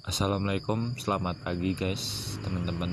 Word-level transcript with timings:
Assalamualaikum, 0.00 0.96
selamat 0.96 1.44
pagi 1.44 1.76
guys, 1.76 2.32
teman-teman. 2.40 2.88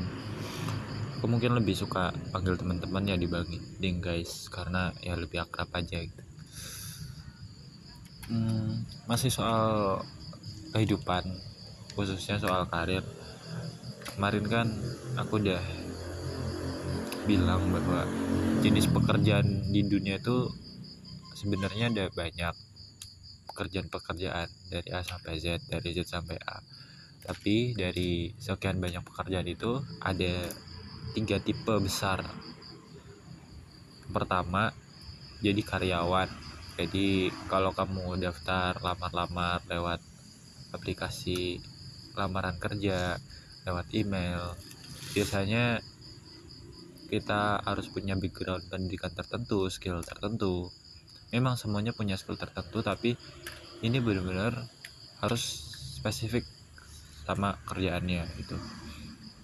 Aku 1.15 1.31
mungkin 1.31 1.55
lebih 1.55 1.71
suka 1.71 2.11
panggil 2.35 2.59
teman-teman 2.59 3.07
ya 3.07 3.15
dibanding 3.15 4.03
guys, 4.03 4.51
karena 4.51 4.91
ya 4.99 5.15
lebih 5.15 5.39
akrab 5.39 5.71
aja 5.71 6.03
gitu. 6.03 6.23
Hmm, 8.27 8.83
masih 9.07 9.31
soal 9.31 10.03
kehidupan, 10.75 11.23
khususnya 11.95 12.43
soal 12.43 12.67
karir. 12.67 13.07
Kemarin 14.11 14.43
kan 14.43 14.67
aku 15.15 15.39
udah 15.39 15.63
bilang 17.23 17.71
bahwa 17.71 18.03
jenis 18.59 18.91
pekerjaan 18.91 19.71
di 19.71 19.79
dunia 19.87 20.19
itu 20.19 20.51
sebenarnya 21.39 21.87
ada 21.87 22.05
banyak 22.11 22.51
pekerjaan-pekerjaan 23.47 24.51
dari 24.67 24.91
A 24.91 24.99
sampai 25.07 25.39
Z, 25.39 25.71
dari 25.71 25.95
Z 25.95 26.03
sampai 26.03 26.35
A 26.43 26.59
tapi 27.27 27.75
dari 27.75 28.31
sekian 28.39 28.79
banyak 28.79 29.03
pekerjaan 29.03 29.45
itu 29.51 29.83
ada 29.99 30.47
tiga 31.11 31.43
tipe 31.43 31.75
besar. 31.83 32.23
Pertama 34.07 34.71
jadi 35.43 35.59
karyawan. 35.59 36.31
Jadi 36.79 37.33
kalau 37.51 37.75
kamu 37.75 38.21
daftar 38.23 38.79
lamar-lamar 38.79 39.59
lewat 39.67 39.99
aplikasi 40.71 41.59
lamaran 42.15 42.55
kerja 42.57 43.19
lewat 43.67 43.93
email 43.93 44.55
biasanya 45.13 45.81
kita 47.07 47.63
harus 47.63 47.87
punya 47.89 48.15
background 48.19 48.67
pendidikan 48.71 49.11
tertentu 49.11 49.67
skill 49.67 49.99
tertentu. 49.99 50.71
Memang 51.35 51.59
semuanya 51.59 51.91
punya 51.91 52.15
skill 52.15 52.39
tertentu 52.39 52.79
tapi 52.79 53.19
ini 53.83 53.99
benar-benar 53.99 54.63
harus 55.19 55.43
spesifik 55.97 56.45
sama 57.27 57.59
kerjaannya 57.67 58.23
itu 58.39 58.55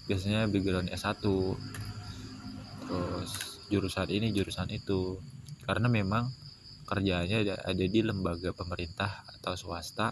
biasanya 0.07 0.47
background 0.47 0.87
S1 0.95 1.19
terus 2.83 3.31
jurusan 3.71 4.07
ini 4.11 4.29
jurusan 4.29 4.69
itu. 4.69 5.19
Karena 5.63 5.87
memang 5.87 6.27
kerjaannya 6.83 7.55
ada, 7.63 7.71
di 7.71 8.01
lembaga 8.03 8.51
pemerintah 8.51 9.23
atau 9.39 9.55
swasta 9.55 10.11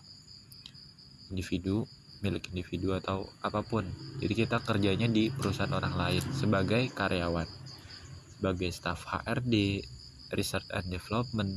individu 1.28 1.84
milik 2.24 2.54
individu 2.54 2.96
atau 2.96 3.28
apa 3.44 3.60
pun. 3.66 3.84
Jadi 4.22 4.34
kita 4.34 4.64
kerjanya 4.64 5.10
di 5.10 5.28
perusahaan 5.34 5.74
orang 5.74 5.98
lain 5.98 6.24
sebagai 6.32 6.88
karyawan 6.94 7.50
sebagai 8.38 8.74
staff 8.74 9.06
HRD 9.06 9.86
research 10.34 10.66
and 10.74 10.90
development 10.90 11.52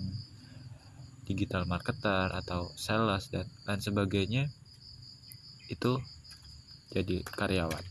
digital 1.25 1.65
marketer 1.65 2.29
atau 2.29 2.69
sales 2.77 3.33
dan 3.33 3.49
lain 3.65 3.81
sebagainya 3.81 4.53
itu 5.69 6.01
jadi 6.93 7.25
karyawan. 7.25 7.85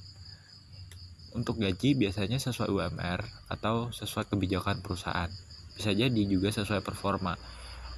Untuk 1.33 1.57
gaji 1.57 1.97
biasanya 1.97 2.37
sesuai 2.37 2.69
UMR 2.69 3.25
atau 3.49 3.89
sesuai 3.89 4.29
kebijakan 4.29 4.85
perusahaan. 4.85 5.29
Bisa 5.73 5.89
jadi 5.89 6.21
juga 6.29 6.53
sesuai 6.53 6.85
performa. 6.85 7.33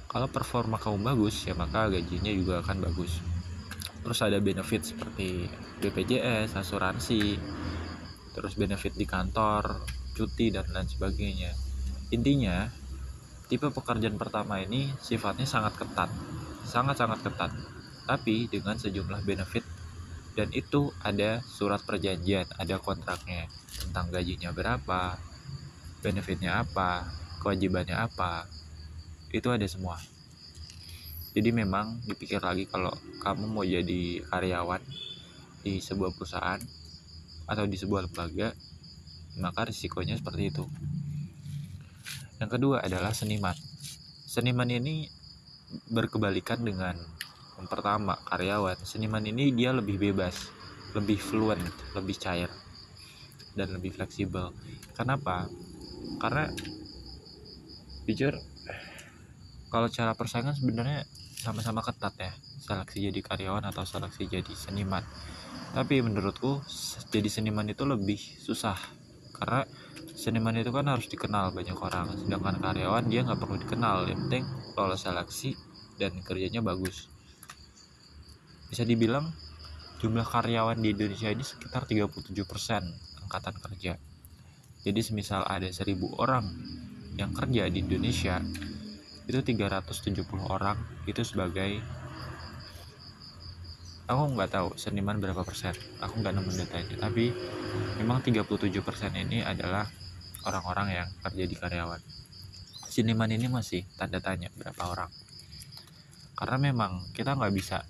Kalau 0.08 0.32
performa 0.32 0.80
kamu 0.80 1.04
bagus, 1.04 1.44
ya 1.44 1.52
maka 1.52 1.92
gajinya 1.92 2.32
juga 2.32 2.64
akan 2.64 2.88
bagus. 2.88 3.20
Terus 4.00 4.18
ada 4.24 4.40
benefit 4.40 4.88
seperti 4.88 5.44
BPJS, 5.84 6.56
asuransi, 6.56 7.36
terus 8.32 8.56
benefit 8.56 8.96
di 8.96 9.04
kantor, 9.04 9.84
cuti, 10.16 10.48
dan 10.48 10.64
lain 10.72 10.88
sebagainya. 10.88 11.52
Intinya, 12.14 12.70
tipe 13.52 13.68
pekerjaan 13.68 14.16
pertama 14.16 14.62
ini 14.64 14.88
sifatnya 15.04 15.44
sangat 15.44 15.76
ketat, 15.76 16.08
sangat-sangat 16.64 17.20
ketat 17.20 17.75
tapi 18.06 18.46
dengan 18.46 18.78
sejumlah 18.78 19.26
benefit 19.26 19.66
dan 20.38 20.52
itu 20.52 20.92
ada 21.02 21.40
surat 21.42 21.82
perjanjian, 21.82 22.46
ada 22.60 22.76
kontraknya 22.78 23.48
tentang 23.82 24.12
gajinya 24.12 24.52
berapa, 24.52 25.16
benefitnya 26.04 26.60
apa, 26.62 27.08
kewajibannya 27.40 27.96
apa, 27.96 28.44
itu 29.32 29.48
ada 29.48 29.64
semua. 29.64 29.96
Jadi 31.32 31.52
memang 31.52 32.00
dipikir 32.04 32.40
lagi 32.40 32.64
kalau 32.68 32.92
kamu 33.20 33.44
mau 33.48 33.64
jadi 33.64 34.24
karyawan 34.28 34.80
di 35.64 35.80
sebuah 35.80 36.12
perusahaan 36.16 36.60
atau 37.48 37.64
di 37.64 37.76
sebuah 37.76 38.08
lembaga, 38.08 38.52
maka 39.40 39.68
risikonya 39.68 40.20
seperti 40.20 40.52
itu. 40.52 40.64
Yang 42.36 42.50
kedua 42.60 42.84
adalah 42.84 43.16
seniman. 43.16 43.56
Seniman 44.28 44.68
ini 44.68 45.08
berkebalikan 45.88 46.60
dengan 46.60 47.15
yang 47.56 47.66
pertama 47.68 48.20
karyawan. 48.28 48.76
Seniman 48.84 49.24
ini 49.24 49.52
dia 49.52 49.72
lebih 49.72 49.96
bebas 49.96 50.52
lebih 50.96 51.20
fluent 51.20 51.60
lebih 51.92 52.16
cair 52.16 52.48
dan 53.52 53.72
lebih 53.72 53.92
fleksibel. 53.92 54.52
Kenapa? 54.96 55.48
Karena 56.20 56.48
jujur 58.08 58.32
kalau 59.68 59.88
cara 59.92 60.16
persaingan 60.16 60.56
sebenarnya 60.56 61.04
sama-sama 61.36 61.84
ketat 61.84 62.14
ya 62.16 62.32
seleksi 62.64 63.12
jadi 63.12 63.20
karyawan 63.20 63.68
atau 63.68 63.84
seleksi 63.84 64.28
jadi 64.28 64.52
seniman. 64.56 65.04
Tapi 65.76 66.00
menurutku 66.00 66.64
jadi 67.12 67.28
seniman 67.28 67.68
itu 67.68 67.84
lebih 67.84 68.16
susah 68.16 68.76
karena 69.36 69.68
seniman 70.16 70.56
itu 70.56 70.72
kan 70.72 70.88
harus 70.88 71.08
dikenal 71.12 71.52
banyak 71.52 71.76
orang. 71.76 72.08
Sedangkan 72.16 72.56
karyawan 72.60 73.04
dia 73.12 73.20
nggak 73.20 73.40
perlu 73.40 73.56
dikenal. 73.60 74.08
Yang 74.08 74.20
penting 74.28 74.44
lolos 74.76 75.04
seleksi 75.04 75.52
dan 76.00 76.20
kerjanya 76.24 76.64
bagus 76.64 77.15
bisa 78.70 78.82
dibilang 78.82 79.30
jumlah 80.02 80.26
karyawan 80.26 80.76
di 80.78 80.92
Indonesia 80.92 81.32
ini 81.32 81.42
sekitar 81.42 81.88
37% 81.88 82.44
angkatan 83.26 83.54
kerja. 83.58 83.96
Jadi 84.86 85.00
semisal 85.02 85.42
ada 85.42 85.66
1000 85.66 85.98
orang 86.20 86.46
yang 87.16 87.32
kerja 87.32 87.66
di 87.66 87.82
Indonesia, 87.82 88.38
itu 89.26 89.38
370 89.42 90.22
orang 90.46 90.78
itu 91.10 91.26
sebagai 91.26 91.82
aku 94.06 94.22
nggak 94.38 94.50
tahu 94.54 94.68
seniman 94.78 95.18
berapa 95.18 95.42
persen 95.42 95.74
aku 95.98 96.22
nggak 96.22 96.34
nemu 96.38 96.50
datanya. 96.54 96.96
Tapi 97.02 97.34
memang 97.98 98.22
37 98.22 98.46
persen 98.86 99.10
ini 99.18 99.42
adalah 99.42 99.90
orang-orang 100.46 101.02
yang 101.02 101.08
kerja 101.26 101.44
di 101.48 101.56
karyawan. 101.58 101.98
Seniman 102.86 103.28
ini 103.34 103.50
masih 103.50 103.82
tanda 103.98 104.22
tanya 104.22 104.54
berapa 104.54 104.82
orang. 104.86 105.10
Karena 106.38 106.56
memang 106.70 107.10
kita 107.10 107.34
nggak 107.34 107.54
bisa 107.56 107.82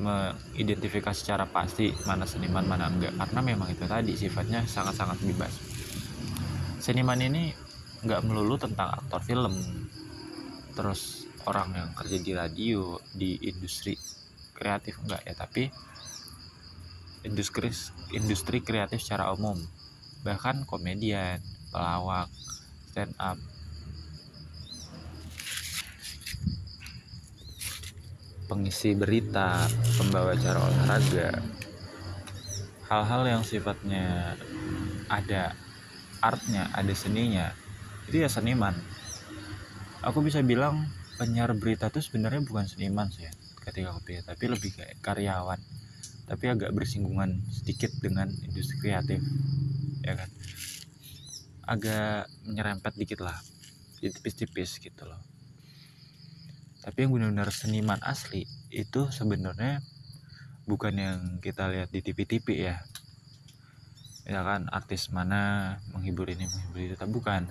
mengidentifikasi 0.00 1.12
secara 1.12 1.44
pasti 1.44 1.92
mana 2.08 2.24
seniman 2.24 2.64
mana 2.64 2.88
enggak. 2.88 3.12
Karena 3.20 3.40
memang 3.44 3.68
itu 3.68 3.84
tadi 3.84 4.16
sifatnya 4.16 4.64
sangat-sangat 4.64 5.20
bebas. 5.20 5.52
Seniman 6.80 7.20
ini 7.20 7.52
nggak 8.00 8.24
melulu 8.24 8.56
tentang 8.56 8.96
aktor 8.96 9.20
film. 9.20 9.54
Terus 10.72 11.28
orang 11.44 11.76
yang 11.76 11.90
kerja 11.92 12.16
di 12.16 12.32
radio 12.32 12.96
di 13.12 13.36
industri 13.44 13.92
kreatif 14.56 14.96
enggak 15.04 15.20
ya. 15.28 15.34
Tapi 15.36 15.68
industri 17.28 17.68
industri 18.16 18.64
kreatif 18.64 19.04
secara 19.04 19.28
umum. 19.36 19.60
Bahkan 20.24 20.64
komedian 20.64 21.44
pelawak 21.68 22.32
stand 22.88 23.12
up 23.20 23.36
pengisi 28.50 28.98
berita, 28.98 29.70
pembawa 29.94 30.34
acara 30.34 30.58
olahraga, 30.58 31.38
hal-hal 32.90 33.22
yang 33.22 33.42
sifatnya 33.46 34.34
ada 35.06 35.54
artnya, 36.18 36.66
ada 36.74 36.90
seninya, 36.90 37.54
itu 38.10 38.18
ya 38.18 38.26
seniman. 38.26 38.74
Aku 40.02 40.18
bisa 40.18 40.42
bilang 40.42 40.90
penyiar 41.14 41.54
berita 41.54 41.94
itu 41.94 42.02
sebenarnya 42.02 42.42
bukan 42.42 42.66
seniman 42.66 43.06
sih 43.14 43.30
ketika 43.62 43.94
aku 43.94 44.02
pilih, 44.10 44.26
tapi 44.26 44.44
lebih 44.50 44.74
kayak 44.74 44.98
karyawan, 44.98 45.62
tapi 46.26 46.50
agak 46.50 46.74
bersinggungan 46.74 47.46
sedikit 47.54 47.94
dengan 48.02 48.26
industri 48.42 48.82
kreatif, 48.82 49.22
ya 50.02 50.18
kan? 50.18 50.30
Agak 51.70 52.26
menyerempet 52.50 52.98
dikit 52.98 53.22
lah, 53.22 53.38
tipis-tipis 54.02 54.82
gitu 54.82 55.06
loh 55.06 55.29
tapi 56.80 57.04
yang 57.04 57.12
benar-benar 57.12 57.52
seniman 57.52 58.00
asli 58.00 58.48
itu 58.72 59.12
sebenarnya 59.12 59.84
bukan 60.64 60.94
yang 60.96 61.18
kita 61.44 61.68
lihat 61.68 61.92
di 61.92 62.00
TV-TV 62.00 62.46
ya. 62.56 62.76
Ya 64.24 64.40
kan 64.46 64.70
artis 64.72 65.12
mana 65.12 65.76
menghibur 65.92 66.30
ini 66.32 66.48
menghibur 66.48 66.80
itu 66.80 66.96
tapi 66.96 67.12
bukan. 67.12 67.42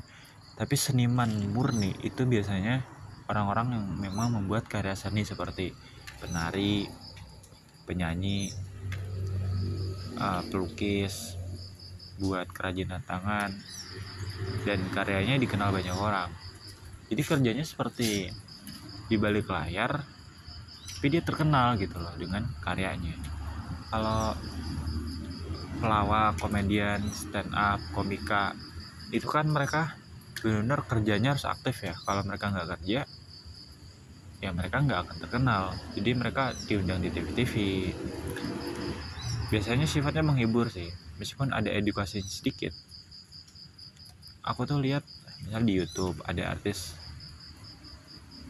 Tapi 0.58 0.76
seniman 0.76 1.30
murni 1.54 1.94
itu 2.02 2.26
biasanya 2.26 2.81
orang-orang 3.30 3.78
yang 3.78 3.86
memang 4.02 4.34
membuat 4.34 4.66
karya 4.66 4.98
seni 4.98 5.22
seperti 5.22 5.72
penari 6.18 6.90
penyanyi 7.86 8.50
uh, 10.18 10.42
pelukis 10.50 11.38
buat 12.20 12.50
kerajinan 12.52 13.00
tangan 13.06 13.54
dan 14.66 14.80
karyanya 14.90 15.38
dikenal 15.38 15.70
banyak 15.70 15.96
orang. 15.96 16.34
Jadi 17.10 17.22
kerjanya 17.24 17.66
seperti 17.66 18.30
di 19.10 19.18
balik 19.18 19.50
layar 19.50 20.06
tapi 21.00 21.16
dia 21.16 21.24
terkenal 21.24 21.80
gitu 21.80 21.96
loh 21.96 22.12
dengan 22.20 22.44
karyanya. 22.60 23.16
Kalau 23.88 24.36
pelawak 25.80 26.36
komedian 26.44 27.08
stand 27.16 27.56
up 27.56 27.80
komika 27.96 28.52
itu 29.16 29.24
kan 29.24 29.48
mereka 29.48 29.96
benar-benar 30.44 30.84
kerjanya 30.84 31.40
harus 31.40 31.48
aktif 31.48 31.88
ya. 31.88 31.96
Kalau 32.04 32.20
mereka 32.28 32.52
nggak 32.52 32.68
kerja 32.76 33.08
ya 34.44 34.50
mereka 34.52 34.84
nggak 34.84 35.00
akan 35.08 35.18
terkenal. 35.24 35.64
Jadi 35.96 36.12
mereka 36.20 36.52
diundang 36.68 37.00
di 37.00 37.16
TV-TV 37.16 37.54
biasanya 39.48 39.88
sifatnya 39.88 40.22
menghibur 40.22 40.68
sih 40.68 40.92
meskipun 41.16 41.56
ada 41.56 41.72
edukasi 41.72 42.20
sedikit. 42.28 42.76
Aku 44.44 44.68
tuh 44.68 44.84
lihat 44.84 45.08
misal 45.48 45.64
di 45.64 45.80
YouTube 45.80 46.20
ada 46.28 46.52
artis 46.52 46.99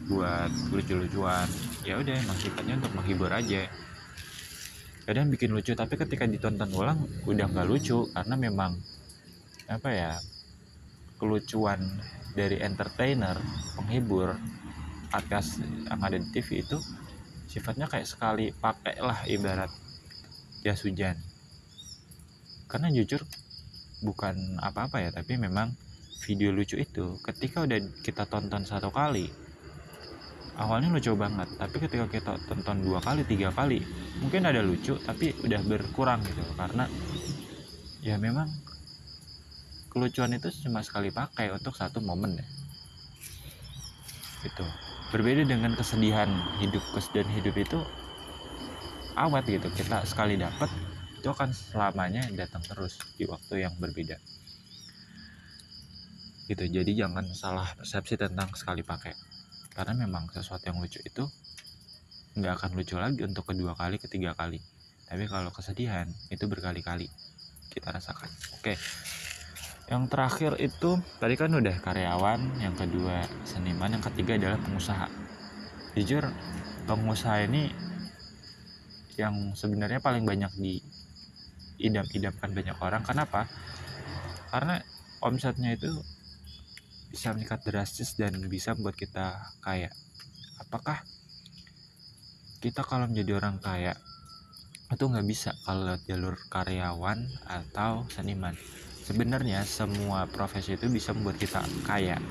buat 0.08 0.52
lucu-lucuan. 0.72 1.48
Ya 1.84 2.00
udah 2.00 2.14
emang 2.16 2.38
sifatnya 2.38 2.80
untuk 2.80 2.92
menghibur 2.96 3.28
aja. 3.28 3.68
Kadang 5.04 5.28
bikin 5.28 5.50
lucu 5.50 5.74
tapi 5.74 5.98
ketika 5.98 6.24
ditonton 6.24 6.70
ulang 6.72 7.02
udah 7.26 7.46
nggak 7.50 7.66
lucu 7.66 8.06
karena 8.14 8.34
memang 8.38 8.78
apa 9.66 9.90
ya 9.90 10.12
kelucuan 11.18 11.82
dari 12.32 12.62
entertainer 12.62 13.36
penghibur 13.74 14.38
atas 15.10 15.58
yang 15.60 16.00
ada 16.00 16.16
di 16.16 16.28
TV 16.30 16.62
itu 16.62 16.78
sifatnya 17.50 17.90
kayak 17.90 18.06
sekali 18.06 18.54
pakai 18.54 19.02
lah 19.02 19.26
ibarat 19.26 19.70
jas 20.62 20.86
hujan. 20.86 21.18
Karena 22.70 22.86
jujur 22.94 23.26
bukan 24.00 24.62
apa-apa 24.62 25.02
ya 25.02 25.10
tapi 25.10 25.36
memang 25.36 25.74
video 26.24 26.54
lucu 26.54 26.78
itu 26.78 27.18
ketika 27.26 27.66
udah 27.66 27.78
kita 28.06 28.24
tonton 28.30 28.62
satu 28.62 28.88
kali 28.94 29.28
awalnya 30.58 30.90
lucu 30.90 31.12
banget 31.14 31.48
tapi 31.54 31.76
ketika 31.78 32.06
kita 32.10 32.32
tonton 32.50 32.82
dua 32.82 32.98
kali 32.98 33.22
tiga 33.28 33.54
kali 33.54 33.84
mungkin 34.18 34.48
ada 34.48 34.64
lucu 34.64 34.98
tapi 35.02 35.36
udah 35.44 35.60
berkurang 35.66 36.24
gitu 36.26 36.42
karena 36.58 36.88
ya 38.00 38.16
memang 38.16 38.48
kelucuan 39.90 40.30
itu 40.32 40.48
cuma 40.64 40.80
sekali 40.86 41.10
pakai 41.10 41.50
untuk 41.50 41.74
satu 41.74 41.98
momen 41.98 42.38
ya. 42.38 42.46
Itu 44.46 44.64
berbeda 45.10 45.42
dengan 45.42 45.74
kesedihan 45.74 46.30
hidup 46.62 46.80
kesedihan 46.94 47.28
hidup 47.34 47.54
itu 47.58 47.78
awet 49.18 49.44
gitu. 49.50 49.68
Kita 49.74 50.06
sekali 50.06 50.38
dapat 50.38 50.70
itu 51.18 51.28
akan 51.28 51.50
selamanya 51.52 52.24
datang 52.32 52.62
terus 52.64 52.96
di 53.18 53.26
waktu 53.26 53.66
yang 53.66 53.74
berbeda. 53.76 54.16
Gitu. 56.46 56.64
Jadi 56.70 56.96
jangan 56.96 57.26
salah 57.34 57.68
persepsi 57.74 58.14
tentang 58.16 58.48
sekali 58.54 58.86
pakai 58.86 59.12
karena 59.74 59.94
memang 59.94 60.26
sesuatu 60.34 60.66
yang 60.66 60.78
lucu 60.82 60.98
itu 61.02 61.24
nggak 62.38 62.62
akan 62.62 62.70
lucu 62.78 62.94
lagi 62.94 63.20
untuk 63.26 63.50
kedua 63.50 63.74
kali 63.74 63.98
ketiga 63.98 64.34
kali. 64.34 64.62
Tapi 65.10 65.26
kalau 65.26 65.50
kesedihan 65.50 66.06
itu 66.30 66.46
berkali-kali 66.46 67.10
kita 67.70 67.90
rasakan. 67.90 68.30
Oke. 68.54 68.78
Yang 69.90 70.02
terakhir 70.06 70.52
itu 70.62 71.02
tadi 71.18 71.34
kan 71.34 71.50
udah 71.50 71.82
karyawan 71.82 72.62
yang 72.62 72.78
kedua 72.78 73.26
seniman 73.42 73.90
yang 73.98 74.04
ketiga 74.06 74.38
adalah 74.38 74.58
pengusaha. 74.62 75.10
Jujur 75.98 76.30
pengusaha 76.86 77.42
ini 77.50 77.74
yang 79.18 79.58
sebenarnya 79.58 79.98
paling 79.98 80.22
banyak 80.22 80.52
di 80.54 80.78
idam-idamkan 81.82 82.54
banyak 82.54 82.76
orang. 82.78 83.02
Kenapa? 83.02 83.50
Karena 84.54 84.78
omsetnya 85.18 85.74
itu 85.74 85.90
bisa 87.10 87.34
meningkat 87.34 87.66
drastis 87.66 88.14
dan 88.14 88.38
bisa 88.46 88.72
membuat 88.78 88.96
kita 88.96 89.54
kaya. 89.60 89.90
Apakah 90.62 91.02
kita 92.62 92.86
kalau 92.86 93.10
menjadi 93.10 93.42
orang 93.42 93.58
kaya 93.58 93.98
itu 94.90 95.06
nggak 95.06 95.26
bisa 95.26 95.54
kalau 95.66 95.98
jalur 96.06 96.38
karyawan 96.48 97.18
atau 97.46 98.06
seniman? 98.08 98.54
Sebenarnya 99.02 99.66
semua 99.66 100.30
profesi 100.30 100.78
itu 100.78 100.86
bisa 100.86 101.10
membuat 101.10 101.42
kita 101.42 101.66
kaya 101.82 102.22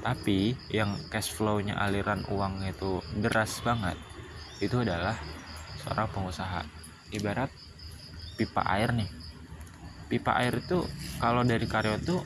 tapi 0.00 0.56
yang 0.72 0.96
cash 1.12 1.36
flow-nya 1.36 1.76
aliran 1.76 2.24
uang 2.32 2.64
itu 2.64 3.04
deras 3.20 3.60
banget. 3.60 4.00
Itu 4.60 4.80
adalah 4.80 5.16
seorang 5.84 6.08
pengusaha. 6.12 6.64
Ibarat 7.12 7.52
pipa 8.40 8.64
air 8.64 8.96
nih. 8.96 9.10
Pipa 10.08 10.40
air 10.40 10.58
itu 10.64 10.80
kalau 11.20 11.44
dari 11.44 11.68
karyawan 11.68 12.00
itu 12.00 12.16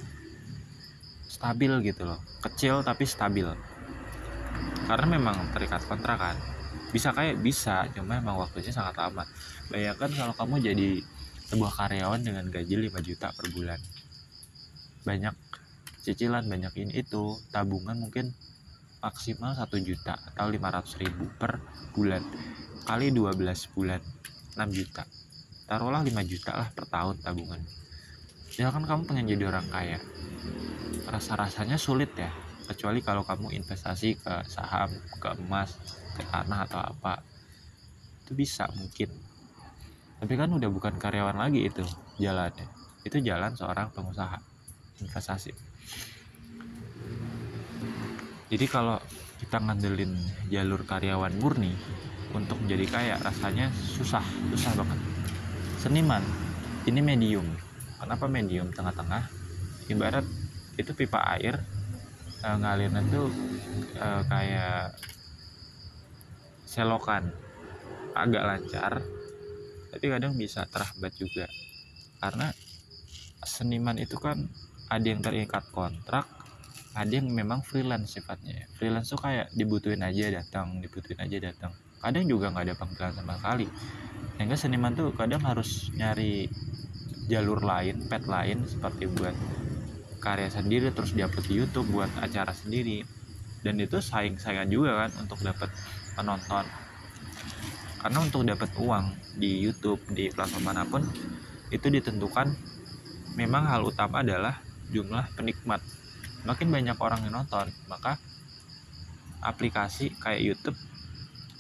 stabil 1.45 1.93
gitu 1.93 2.09
loh. 2.09 2.17
Kecil 2.41 2.81
tapi 2.81 3.05
stabil. 3.05 3.45
Karena 4.89 5.07
memang 5.13 5.53
terikat 5.53 5.85
kontrak 5.85 6.17
kan. 6.17 6.37
Bisa 6.89 7.13
kayak 7.13 7.45
bisa 7.45 7.85
cuma 7.93 8.17
memang 8.17 8.41
waktunya 8.41 8.73
sangat 8.73 8.97
lama. 8.97 9.29
Bayangkan 9.69 10.09
kalau 10.09 10.33
kamu 10.33 10.65
jadi 10.65 10.89
sebuah 11.53 11.73
karyawan 11.85 12.25
dengan 12.25 12.49
gaji 12.49 12.89
5 12.89 12.97
juta 13.05 13.29
per 13.37 13.53
bulan. 13.53 13.77
Banyak 15.05 15.37
cicilan 16.01 16.49
banyak 16.49 16.73
ini 16.81 17.05
itu 17.05 17.37
tabungan 17.53 18.01
mungkin 18.01 18.33
maksimal 19.05 19.53
1 19.53 19.69
juta 19.85 20.17
atau 20.17 20.49
500 20.49 20.97
ribu 21.05 21.29
per 21.37 21.61
bulan. 21.93 22.25
Kali 22.89 23.13
12 23.13 23.37
bulan 23.77 24.01
6 24.57 24.65
juta. 24.73 25.05
Taruhlah 25.69 26.01
5 26.01 26.25
juta 26.25 26.57
lah 26.57 26.69
per 26.73 26.89
tahun 26.89 27.21
tabungan 27.21 27.84
ya 28.55 28.71
kan 28.71 28.87
kamu 28.87 29.03
pengen 29.11 29.27
jadi 29.35 29.51
orang 29.51 29.67
kaya. 29.71 29.99
Rasa-rasanya 31.11 31.75
sulit 31.75 32.15
ya 32.15 32.31
kecuali 32.65 33.05
kalau 33.05 33.27
kamu 33.27 33.53
investasi 33.61 34.17
ke 34.17 34.35
saham 34.49 34.89
ke 35.21 35.29
emas 35.37 35.75
ke 36.15 36.23
tanah 36.23 36.67
atau 36.71 36.81
apa. 36.81 37.21
Itu 38.25 38.39
bisa 38.39 38.71
mungkin. 38.79 39.11
Tapi 40.23 40.33
kan 40.39 40.49
udah 40.55 40.71
bukan 40.71 40.97
karyawan 40.97 41.37
lagi 41.37 41.67
itu 41.67 41.85
jalannya. 42.17 42.71
Itu 43.05 43.21
jalan 43.21 43.53
seorang 43.59 43.93
pengusaha 43.93 44.39
investasi. 45.03 45.53
Jadi 48.55 48.67
kalau 48.71 49.03
kita 49.43 49.59
ngandelin 49.59 50.15
jalur 50.49 50.87
karyawan 50.87 51.35
murni 51.43 51.75
untuk 52.33 52.57
menjadi 52.63 52.87
kaya 52.87 53.15
rasanya 53.19 53.69
susah 53.75 54.23
susah 54.55 54.73
banget. 54.79 54.99
Seniman 55.83 56.23
ini 56.87 57.01
medium 57.03 57.45
kenapa 58.01 58.25
medium 58.27 58.71
tengah-tengah? 58.71 59.29
Ibarat 59.91 60.27
itu 60.81 60.91
pipa 60.97 61.21
air 61.37 61.61
uh, 62.43 62.57
ngalirnya 62.59 63.03
tuh 63.11 63.29
uh, 64.01 64.23
kayak 64.27 64.97
selokan. 66.67 67.31
Agak 68.15 68.47
lancar 68.47 68.93
tapi 69.95 70.11
kadang 70.11 70.35
bisa 70.35 70.67
terhambat 70.67 71.15
juga. 71.15 71.47
Karena 72.19 72.51
seniman 73.45 73.99
itu 74.01 74.19
kan 74.19 74.49
ada 74.91 75.07
yang 75.07 75.21
terikat 75.23 75.65
kontrak 75.71 76.27
ada 76.95 77.11
yang 77.11 77.27
memang 77.27 77.61
freelance 77.67 78.15
sifatnya 78.15 78.71
freelance 78.79 79.11
tuh 79.11 79.19
kayak 79.19 79.51
dibutuhin 79.51 79.99
aja 80.07 80.31
datang 80.31 80.79
dibutuhin 80.79 81.19
aja 81.19 81.51
datang. 81.51 81.75
Kadang 81.99 82.25
juga 82.31 82.53
nggak 82.55 82.65
ada 82.71 82.75
panggilan 82.77 83.13
sama 83.17 83.35
sekali. 83.41 83.67
Sehingga 84.37 84.57
seniman 84.61 84.93
tuh 84.93 85.11
kadang 85.17 85.43
harus 85.43 85.91
nyari 85.97 86.47
jalur 87.25 87.65
lain 87.65 88.05
pet 88.05 88.29
lain 88.29 88.69
seperti 88.69 89.09
buat 89.09 89.33
karya 90.21 90.49
sendiri 90.49 90.89
terus 90.93 91.13
diupload 91.13 91.45
di 91.45 91.55
YouTube 91.61 91.89
buat 91.93 92.09
acara 92.21 92.53
sendiri. 92.53 93.05
Dan 93.65 93.81
itu 93.81 93.97
saing-saingan 94.01 94.69
juga 94.69 95.05
kan 95.05 95.11
untuk 95.25 95.41
dapat 95.41 95.73
penonton. 96.17 96.65
Karena 98.01 98.19
untuk 98.21 98.45
dapat 98.45 98.69
uang 98.77 99.17
di 99.41 99.65
YouTube 99.65 100.01
di 100.13 100.29
platform 100.29 100.65
mana 100.65 100.85
pun 100.85 101.01
itu 101.73 101.89
ditentukan 101.89 102.53
memang 103.41 103.65
hal 103.65 103.89
utama 103.89 104.21
adalah 104.21 104.61
jumlah 104.93 105.33
penikmat. 105.33 105.81
Makin 106.45 106.69
banyak 106.69 106.97
orang 107.01 107.25
yang 107.25 107.41
nonton 107.41 107.73
maka 107.89 108.21
aplikasi 109.41 110.13
kayak 110.21 110.45
YouTube 110.45 110.77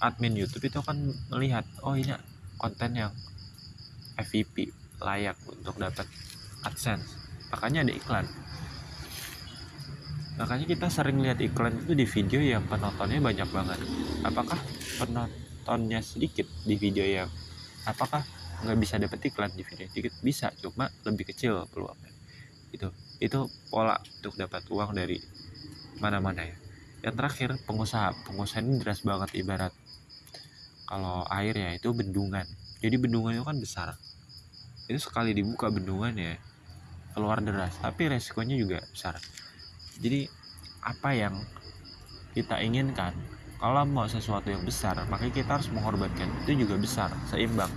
admin 0.00 0.36
YouTube 0.36 0.68
itu 0.68 0.84
akan 0.84 1.16
melihat 1.32 1.64
oh 1.80 1.96
ini 1.96 2.12
konten 2.60 2.92
yang 2.92 3.12
FVP 4.20 4.83
layak 5.02 5.38
untuk 5.50 5.74
dapat 5.80 6.06
AdSense. 6.64 7.18
Makanya 7.50 7.86
ada 7.86 7.92
iklan. 7.94 8.26
Makanya 10.34 10.66
kita 10.66 10.86
sering 10.90 11.22
lihat 11.22 11.38
iklan 11.38 11.78
itu 11.78 11.94
di 11.94 12.06
video 12.06 12.40
yang 12.42 12.66
penontonnya 12.66 13.22
banyak 13.22 13.48
banget. 13.54 13.78
Apakah 14.26 14.58
penontonnya 14.98 16.02
sedikit 16.02 16.50
di 16.66 16.74
video 16.74 17.06
yang 17.06 17.30
apakah 17.86 18.26
nggak 18.66 18.78
bisa 18.80 18.98
dapat 18.98 19.30
iklan 19.30 19.54
di 19.54 19.62
video 19.62 19.86
sedikit? 19.86 20.12
Bisa 20.18 20.50
cuma 20.58 20.90
lebih 21.06 21.30
kecil 21.30 21.62
peluangnya. 21.70 22.10
Itu 22.74 22.90
itu 23.22 23.46
pola 23.70 23.94
untuk 24.02 24.34
dapat 24.34 24.66
uang 24.66 24.98
dari 24.98 25.22
mana-mana 26.02 26.42
ya. 26.42 26.56
Yang 27.06 27.14
terakhir 27.14 27.50
pengusaha. 27.62 28.10
Pengusaha 28.26 28.58
ini 28.64 28.82
deras 28.82 29.06
banget 29.06 29.30
ibarat. 29.38 29.70
Kalau 30.90 31.22
air 31.30 31.54
ya 31.54 31.70
itu 31.78 31.94
bendungan. 31.94 32.44
Jadi 32.82 32.96
bendungan 32.98 33.38
itu 33.38 33.46
kan 33.46 33.56
besar 33.62 33.94
itu 34.84 35.00
sekali 35.00 35.32
dibuka 35.32 35.72
bendungan 35.72 36.12
ya 36.16 36.34
keluar 37.16 37.40
deras. 37.40 37.72
Tapi 37.80 38.10
resikonya 38.10 38.58
juga 38.58 38.82
besar. 38.84 39.16
Jadi 40.02 40.28
apa 40.84 41.10
yang 41.14 41.34
kita 42.36 42.60
inginkan? 42.60 43.14
Kalau 43.56 43.86
mau 43.88 44.04
sesuatu 44.04 44.52
yang 44.52 44.66
besar 44.66 44.98
maka 45.08 45.30
kita 45.32 45.56
harus 45.56 45.70
mengorbankan. 45.72 46.28
Itu 46.44 46.52
juga 46.58 46.76
besar 46.76 47.14
seimbang. 47.32 47.70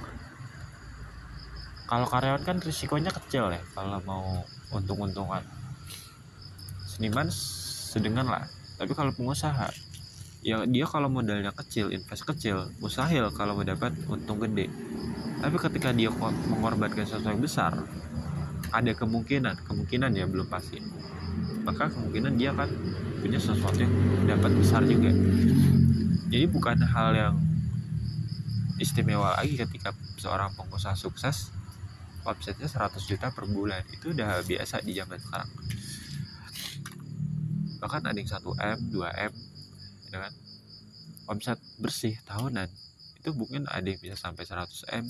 Kalau 1.88 2.04
karyawan 2.04 2.44
kan 2.44 2.58
risikonya 2.60 3.16
kecil 3.16 3.48
ya 3.56 3.62
kalau 3.72 4.04
mau 4.04 4.44
untung-untungan. 4.76 5.46
Seniman 6.84 7.32
sedengan 7.32 8.28
lah. 8.28 8.44
Tapi 8.76 8.92
kalau 8.92 9.16
pengusaha 9.16 9.72
ya 10.48 10.64
dia 10.64 10.88
kalau 10.88 11.12
modalnya 11.12 11.52
kecil 11.52 11.92
invest 11.92 12.24
kecil 12.24 12.72
mustahil 12.80 13.28
kalau 13.36 13.60
mendapat 13.60 13.92
untung 14.08 14.40
gede. 14.40 14.72
Tapi 15.44 15.56
ketika 15.60 15.92
dia 15.92 16.08
mengorbankan 16.48 17.04
sesuatu 17.04 17.28
yang 17.28 17.44
besar 17.44 17.76
ada 18.72 18.92
kemungkinan 18.96 19.60
kemungkinan 19.68 20.16
ya 20.16 20.24
belum 20.24 20.48
pasti. 20.48 20.80
Maka 21.68 21.92
kemungkinan 21.92 22.40
dia 22.40 22.56
akan 22.56 22.70
punya 23.20 23.36
sesuatu 23.44 23.76
yang 23.76 23.92
dapat 24.24 24.56
besar 24.56 24.88
juga. 24.88 25.12
Jadi 26.32 26.46
bukan 26.48 26.80
hal 26.80 27.12
yang 27.12 27.36
istimewa 28.80 29.36
lagi 29.36 29.60
ketika 29.60 29.92
seorang 30.16 30.56
pengusaha 30.56 30.96
sukses 30.96 31.52
websitenya 32.24 32.72
100 32.72 33.04
juta 33.04 33.36
per 33.36 33.52
bulan. 33.52 33.84
Itu 33.92 34.16
udah 34.16 34.40
biasa 34.48 34.80
di 34.80 34.96
zaman 34.96 35.20
sekarang. 35.20 35.52
Bahkan 37.84 38.02
ada 38.08 38.16
yang 38.16 38.32
1M 38.32 38.80
2M 38.96 39.47
ya 40.12 40.20
kan. 40.28 40.34
Website 41.28 41.62
bersih 41.80 42.16
tahunan 42.24 42.72
itu 43.20 43.30
mungkin 43.36 43.68
ada 43.68 43.84
yang 43.84 44.00
bisa 44.00 44.16
sampai 44.16 44.48
100M 44.48 45.04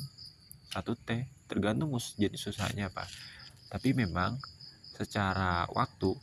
1T 0.74 1.10
tergantung 1.46 1.94
jenis 2.18 2.50
usahanya 2.50 2.89
apa 2.89 3.06
tapi 3.70 3.94
memang 3.94 4.39
secara 4.96 5.68
waktu 5.70 6.16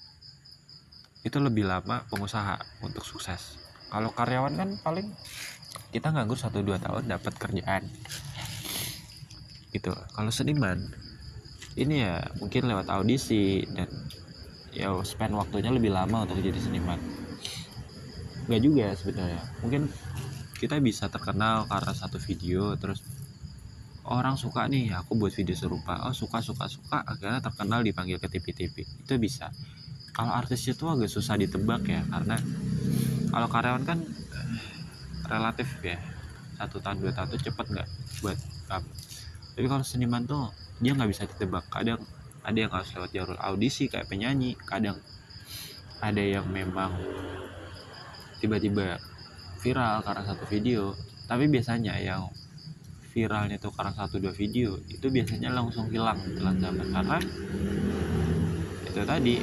itu 1.25 1.39
lebih 1.41 1.65
lama 1.65 2.05
pengusaha 2.13 2.61
untuk 2.85 3.01
sukses. 3.01 3.57
Kalau 3.89 4.13
karyawan 4.13 4.55
kan 4.61 4.71
paling 4.85 5.09
kita 5.89 6.13
nganggur 6.13 6.37
1-2 6.37 6.85
tahun 6.85 7.05
dapat 7.09 7.33
kerjaan. 7.41 7.89
Gitu. 9.73 9.93
Kalau 9.93 10.31
seniman 10.33 10.85
ini 11.75 12.05
ya 12.05 12.23
mungkin 12.39 12.69
lewat 12.69 12.93
audisi 12.93 13.65
dan 13.73 13.89
ya 14.71 14.91
spend 15.07 15.35
waktunya 15.35 15.71
lebih 15.71 15.91
lama 15.91 16.27
untuk 16.27 16.39
jadi 16.39 16.59
seniman 16.59 16.99
nggak 18.45 18.61
juga 18.61 18.87
sebenarnya. 18.97 19.43
Mungkin 19.65 19.89
kita 20.61 20.81
bisa 20.81 21.09
terkenal 21.13 21.69
karena 21.69 21.93
satu 21.93 22.17
video 22.21 22.73
terus 22.79 23.05
orang 24.05 24.37
suka 24.37 24.69
nih 24.69 24.93
aku 24.93 25.17
buat 25.17 25.33
video 25.33 25.57
serupa. 25.57 26.05
Oh 26.05 26.13
suka 26.13 26.45
suka 26.45 26.69
suka 26.69 27.01
akhirnya 27.05 27.41
terkenal 27.41 27.81
dipanggil 27.81 28.21
ke 28.21 28.29
TV-TV 28.29 28.85
itu 28.85 29.13
bisa. 29.17 29.49
Kalau 30.15 30.31
artis 30.31 30.63
itu 30.69 30.85
agak 30.87 31.11
susah 31.11 31.35
ditebak 31.41 31.89
ya 31.89 32.05
karena 32.07 32.37
kalau 33.33 33.49
karyawan 33.51 33.85
kan 33.85 33.99
relatif 35.27 35.69
ya. 35.83 35.99
Satu 36.55 36.79
tahun 36.79 37.03
dua 37.03 37.11
tahun 37.11 37.35
itu 37.35 37.51
cepet 37.51 37.67
nggak 37.67 37.89
buat 38.23 38.39
kamu. 38.71 38.91
Tapi 39.59 39.67
kalau 39.67 39.85
seniman 39.85 40.23
tuh 40.23 40.55
dia 40.79 40.95
nggak 40.95 41.11
bisa 41.11 41.27
ditebak. 41.27 41.67
Kadang 41.67 41.99
ada 42.45 42.59
yang 42.61 42.71
harus 42.71 42.93
lewat 42.95 43.11
jalur 43.11 43.37
audisi 43.41 43.91
kayak 43.91 44.07
penyanyi. 44.07 44.55
Kadang 44.55 45.01
ada 45.99 46.23
yang 46.23 46.47
memang 46.47 46.95
tiba-tiba 48.45 49.01
viral 49.65 50.05
karena 50.05 50.23
satu 50.29 50.45
video. 50.45 50.93
Tapi 51.25 51.49
biasanya 51.49 51.97
yang 51.97 52.29
viralnya 53.17 53.57
tuh 53.57 53.73
karena 53.73 53.97
satu 53.97 54.21
dua 54.21 54.37
video 54.37 54.77
itu 54.93 55.09
biasanya 55.09 55.49
langsung 55.49 55.89
hilang 55.89 56.21
dalam 56.37 56.61
zaman. 56.61 56.87
Karena 56.93 57.19
itu 58.85 59.01
tadi 59.01 59.35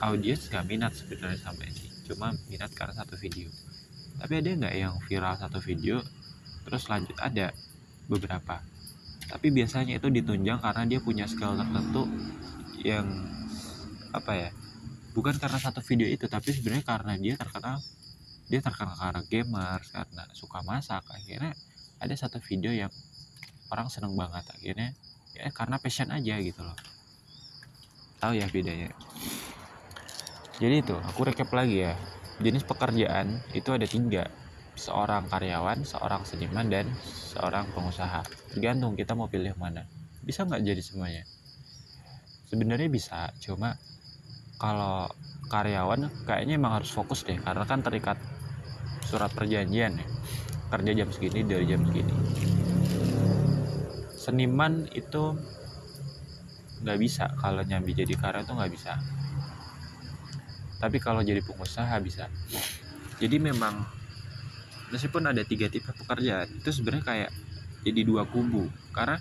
audiens 0.00 0.42
nggak 0.48 0.64
minat 0.64 0.92
sebenarnya 0.96 1.36
sama 1.44 1.68
ini. 1.68 1.84
Cuma 2.08 2.32
minat 2.48 2.72
karena 2.72 2.96
satu 2.96 3.20
video. 3.20 3.52
Tapi 4.16 4.32
ada 4.40 4.48
nggak 4.64 4.74
yang 4.80 4.96
viral 5.04 5.36
satu 5.36 5.60
video 5.60 6.00
terus 6.64 6.88
lanjut 6.88 7.20
ada 7.20 7.52
beberapa. 8.08 8.64
Tapi 9.28 9.52
biasanya 9.52 10.00
itu 10.00 10.08
ditunjang 10.08 10.64
karena 10.64 10.88
dia 10.88 11.04
punya 11.04 11.28
skill 11.28 11.58
tertentu 11.58 12.08
yang 12.80 13.04
apa 14.14 14.32
ya 14.32 14.50
bukan 15.12 15.36
karena 15.36 15.58
satu 15.60 15.80
video 15.84 16.06
itu 16.08 16.24
tapi 16.30 16.54
sebenarnya 16.54 16.86
karena 16.86 17.12
dia 17.16 17.34
terkenal 17.36 17.82
dia 18.46 18.60
terkenal 18.62 18.94
karena 18.94 19.22
gamer 19.26 19.80
karena 19.90 20.22
suka 20.32 20.62
masak 20.62 21.02
akhirnya 21.10 21.52
ada 21.98 22.14
satu 22.14 22.38
video 22.42 22.70
yang 22.70 22.92
orang 23.72 23.90
seneng 23.90 24.14
banget 24.14 24.46
akhirnya 24.52 24.94
ya 25.34 25.50
karena 25.50 25.76
passion 25.82 26.08
aja 26.14 26.34
gitu 26.38 26.62
loh 26.62 26.78
tahu 28.22 28.38
ya 28.38 28.46
bedanya 28.48 28.90
jadi 30.56 30.80
itu 30.80 30.96
aku 30.96 31.26
recap 31.26 31.50
lagi 31.52 31.84
ya 31.90 31.94
jenis 32.40 32.64
pekerjaan 32.64 33.40
itu 33.56 33.72
ada 33.72 33.88
tiga 33.88 34.28
seorang 34.76 35.24
karyawan, 35.26 35.82
seorang 35.82 36.22
seniman, 36.28 36.68
dan 36.68 36.86
seorang 37.02 37.64
pengusaha. 37.72 38.22
Tergantung 38.52 38.92
kita 38.94 39.16
mau 39.16 39.26
pilih 39.26 39.56
mana. 39.56 39.88
Bisa 40.22 40.44
nggak 40.44 40.62
jadi 40.62 40.82
semuanya? 40.84 41.24
Sebenarnya 42.46 42.86
bisa, 42.92 43.32
cuma 43.42 43.80
kalau 44.60 45.08
karyawan 45.48 46.12
kayaknya 46.28 46.60
emang 46.60 46.76
harus 46.78 46.92
fokus 46.92 47.24
deh, 47.24 47.40
karena 47.40 47.64
kan 47.64 47.80
terikat 47.82 48.20
surat 49.06 49.30
perjanjian 49.30 49.94
ya. 49.94 50.06
Kerja 50.66 50.90
jam 50.98 51.08
segini 51.14 51.46
dari 51.46 51.64
jam 51.70 51.86
segini. 51.86 52.14
Seniman 54.18 54.90
itu 54.90 55.38
nggak 56.82 56.98
bisa 56.98 57.30
kalau 57.38 57.62
nyambi 57.62 57.94
jadi 57.94 58.12
karyawan 58.18 58.44
tuh 58.44 58.54
nggak 58.58 58.72
bisa. 58.74 58.98
Tapi 60.82 60.98
kalau 60.98 61.22
jadi 61.22 61.38
pengusaha 61.40 61.94
bisa. 62.02 62.26
Jadi 63.16 63.36
memang 63.40 63.86
meskipun 64.90 65.30
ada 65.30 65.42
tiga 65.42 65.66
tipe 65.66 65.90
pekerjaan 65.90 66.46
itu 66.62 66.70
sebenarnya 66.70 67.04
kayak 67.06 67.30
jadi 67.86 68.00
dua 68.06 68.26
kubu 68.26 68.66
karena 68.94 69.18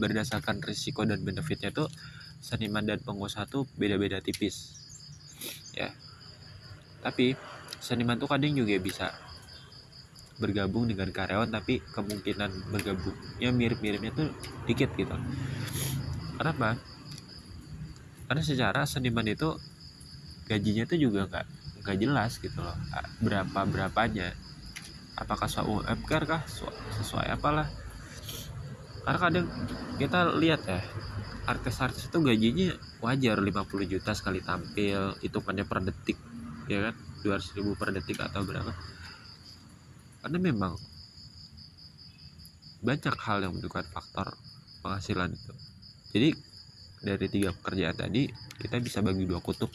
berdasarkan 0.00 0.64
risiko 0.64 1.04
dan 1.04 1.20
benefitnya 1.20 1.72
tuh 1.72 1.88
seniman 2.40 2.84
dan 2.84 2.98
pengusaha 3.00 3.44
tuh 3.44 3.68
beda-beda 3.76 4.24
tipis 4.24 4.76
ya 5.76 5.92
tapi 7.04 7.36
seniman 7.82 8.14
tuh 8.14 8.30
kadang 8.30 8.54
juga 8.54 8.78
bisa 8.78 9.10
bergabung 10.38 10.86
dengan 10.86 11.10
karyawan 11.10 11.50
tapi 11.50 11.82
kemungkinan 11.82 12.70
bergabungnya 12.70 13.50
mirip-miripnya 13.50 14.10
tuh 14.14 14.30
dikit 14.70 14.94
gitu. 14.94 15.12
Kenapa? 16.38 16.78
Karena 18.30 18.42
secara 18.42 18.86
seniman 18.86 19.26
itu 19.26 19.58
gajinya 20.46 20.86
tuh 20.86 20.98
juga 20.98 21.26
nggak 21.26 21.46
nggak 21.82 21.96
jelas 21.98 22.38
gitu 22.38 22.62
loh. 22.62 22.78
Berapa 23.18 23.66
berapanya? 23.66 24.30
Apakah 25.18 25.50
sesuai 25.50 25.66
UMR 25.84 26.22
kah? 26.24 26.42
Sesuai 27.02 27.34
apalah. 27.34 27.66
Karena 29.02 29.18
kadang 29.18 29.46
kita 29.98 30.32
lihat 30.38 30.62
ya 30.64 30.80
artis-artis 31.42 32.06
itu 32.06 32.18
gajinya 32.22 32.70
wajar 33.02 33.42
50 33.42 33.90
juta 33.90 34.14
sekali 34.14 34.38
tampil 34.38 35.18
itu 35.18 35.26
hitungannya 35.26 35.66
per 35.66 35.82
detik 35.82 36.14
ya 36.70 36.90
kan 36.90 36.94
200 37.22 37.56
ribu 37.58 37.78
per 37.78 37.94
detik 37.94 38.18
atau 38.20 38.42
berapa. 38.42 38.74
Karena 40.22 40.38
memang 40.38 40.74
banyak 42.82 43.14
hal 43.14 43.46
yang 43.46 43.54
menentukan 43.54 43.86
faktor 43.90 44.34
penghasilan 44.82 45.30
itu. 45.30 45.54
Jadi 46.12 46.28
dari 47.02 47.26
tiga 47.30 47.50
pekerjaan 47.54 47.96
tadi 47.98 48.26
kita 48.58 48.82
bisa 48.82 48.98
bagi 49.02 49.26
dua 49.26 49.38
kutub. 49.38 49.70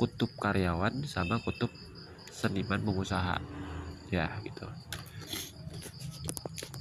Kutub 0.00 0.32
karyawan 0.40 1.04
sama 1.04 1.40
kutub 1.40 1.70
seniman 2.32 2.80
pengusaha. 2.80 3.36
Ya 4.08 4.28
gitu. 4.44 4.68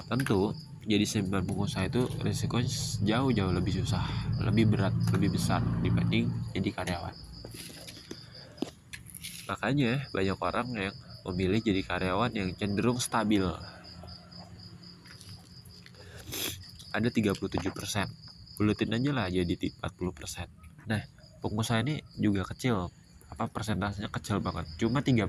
Tentu 0.07 0.55
jadi 0.85 1.05
seniman 1.05 1.45
pengusaha 1.45 1.85
itu 1.85 2.09
risikonya 2.25 2.71
jauh-jauh 3.05 3.53
lebih 3.53 3.85
susah 3.85 4.01
lebih 4.41 4.73
berat 4.73 4.93
lebih 5.13 5.37
besar 5.37 5.61
dibanding 5.85 6.25
jadi 6.57 6.69
karyawan 6.73 7.13
makanya 9.49 10.05
banyak 10.11 10.37
orang 10.41 10.67
yang 10.75 10.95
memilih 11.29 11.61
jadi 11.61 11.81
karyawan 11.85 12.31
yang 12.33 12.49
cenderung 12.57 12.97
stabil. 12.97 13.45
Ada 16.91 17.07
37% 17.07 17.71
bulutin 18.59 18.93
aja 18.93 19.11
lah 19.15 19.25
jadi 19.31 19.55
40% 19.57 19.81
nah 20.85 21.01
pengusaha 21.41 21.81
ini 21.81 22.01
juga 22.17 22.45
kecil. 22.45 22.93
Apa 23.31 23.47
persentasenya 23.47 24.11
kecil 24.11 24.43
banget? 24.43 24.67
Cuma 24.75 24.99
3% 25.01 25.23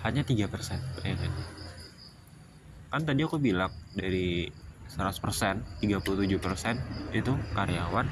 hanya 0.00 0.22
3% 0.24 0.48
bayangin 0.96 1.32
kan 2.90 3.06
tadi 3.06 3.22
aku 3.22 3.38
bilang 3.38 3.70
dari 3.94 4.50
100% 4.90 5.78
37% 5.78 7.14
itu 7.14 7.32
karyawan 7.54 8.06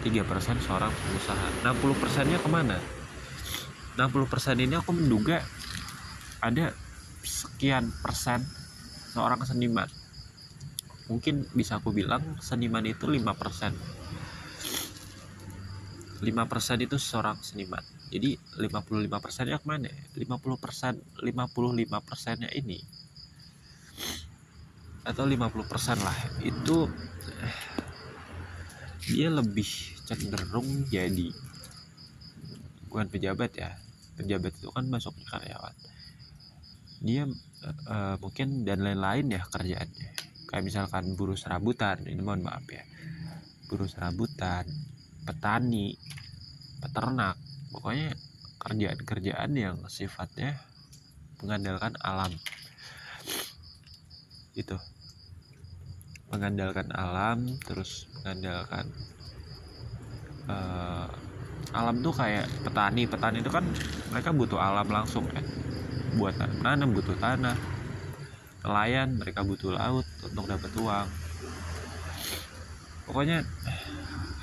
3% 0.00 0.64
seorang 0.64 0.88
pengusaha. 0.88 1.46
60% 1.66 2.32
nya 2.32 2.38
ke 2.40 2.48
mana 2.48 2.78
60% 3.98 4.62
ini 4.62 4.78
aku 4.78 4.94
menduga 4.94 5.42
ada 6.38 6.70
sekian 7.26 7.90
persen 7.90 8.46
seorang 9.10 9.42
seniman. 9.42 9.90
Mungkin 11.10 11.50
bisa 11.50 11.82
aku 11.82 11.90
bilang 11.90 12.22
seniman 12.38 12.86
itu 12.86 13.10
5% 13.10 13.18
5% 16.22 16.86
itu 16.86 16.94
seorang 16.98 17.42
seniman. 17.42 17.82
Jadi 18.10 18.38
55 18.58 19.18
persennya 19.18 19.58
ke 19.58 19.66
mana? 19.66 19.90
50 20.14 20.62
persen 20.62 20.94
55 21.18 22.06
persennya 22.06 22.50
ini. 22.54 22.78
Atau 25.06 25.26
50 25.26 25.42
persen 25.66 25.98
lah. 26.02 26.18
Itu 26.42 26.86
dia 29.10 29.30
lebih 29.30 29.66
cenderung 30.06 30.86
jadi 30.90 31.30
bukan 32.92 33.08
pejabat 33.08 33.52
ya 33.56 33.70
pejabat 34.18 34.52
itu 34.58 34.68
kan 34.74 34.84
masuknya 34.90 35.26
karyawan. 35.30 35.74
Dia 36.98 37.22
uh, 37.86 38.18
mungkin 38.18 38.66
dan 38.66 38.82
lain-lain 38.82 39.30
ya 39.30 39.42
kerjaannya. 39.46 40.10
Kayak 40.50 40.64
misalkan 40.66 41.14
buruh 41.14 41.38
serabutan 41.38 42.02
ini 42.10 42.18
mohon 42.18 42.42
maaf 42.42 42.66
ya. 42.66 42.82
Buruh 43.70 43.86
serabutan 43.86 44.66
petani 45.22 45.94
peternak 46.82 47.38
pokoknya 47.70 48.16
kerjaan-kerjaan 48.58 49.50
yang 49.54 49.76
sifatnya 49.86 50.58
mengandalkan 51.38 51.94
alam. 52.02 52.34
Itu 54.58 54.74
mengandalkan 56.34 56.90
alam 56.92 57.56
terus 57.62 58.10
mengandalkan 58.18 58.90
uh, 60.50 61.08
alam 61.72 62.00
tuh 62.00 62.14
kayak 62.14 62.48
petani. 62.64 63.04
Petani 63.04 63.38
itu 63.44 63.50
kan 63.52 63.64
mereka 64.12 64.30
butuh 64.32 64.58
alam 64.60 64.88
langsung 64.88 65.24
kan 65.28 65.44
buat 66.16 66.34
nanam 66.64 66.92
butuh 66.92 67.16
tanah. 67.20 67.56
Nelayan 68.64 69.16
mereka 69.16 69.46
butuh 69.46 69.72
laut 69.76 70.06
untuk 70.24 70.44
dapat 70.48 70.70
uang. 70.76 71.06
Pokoknya 73.08 73.40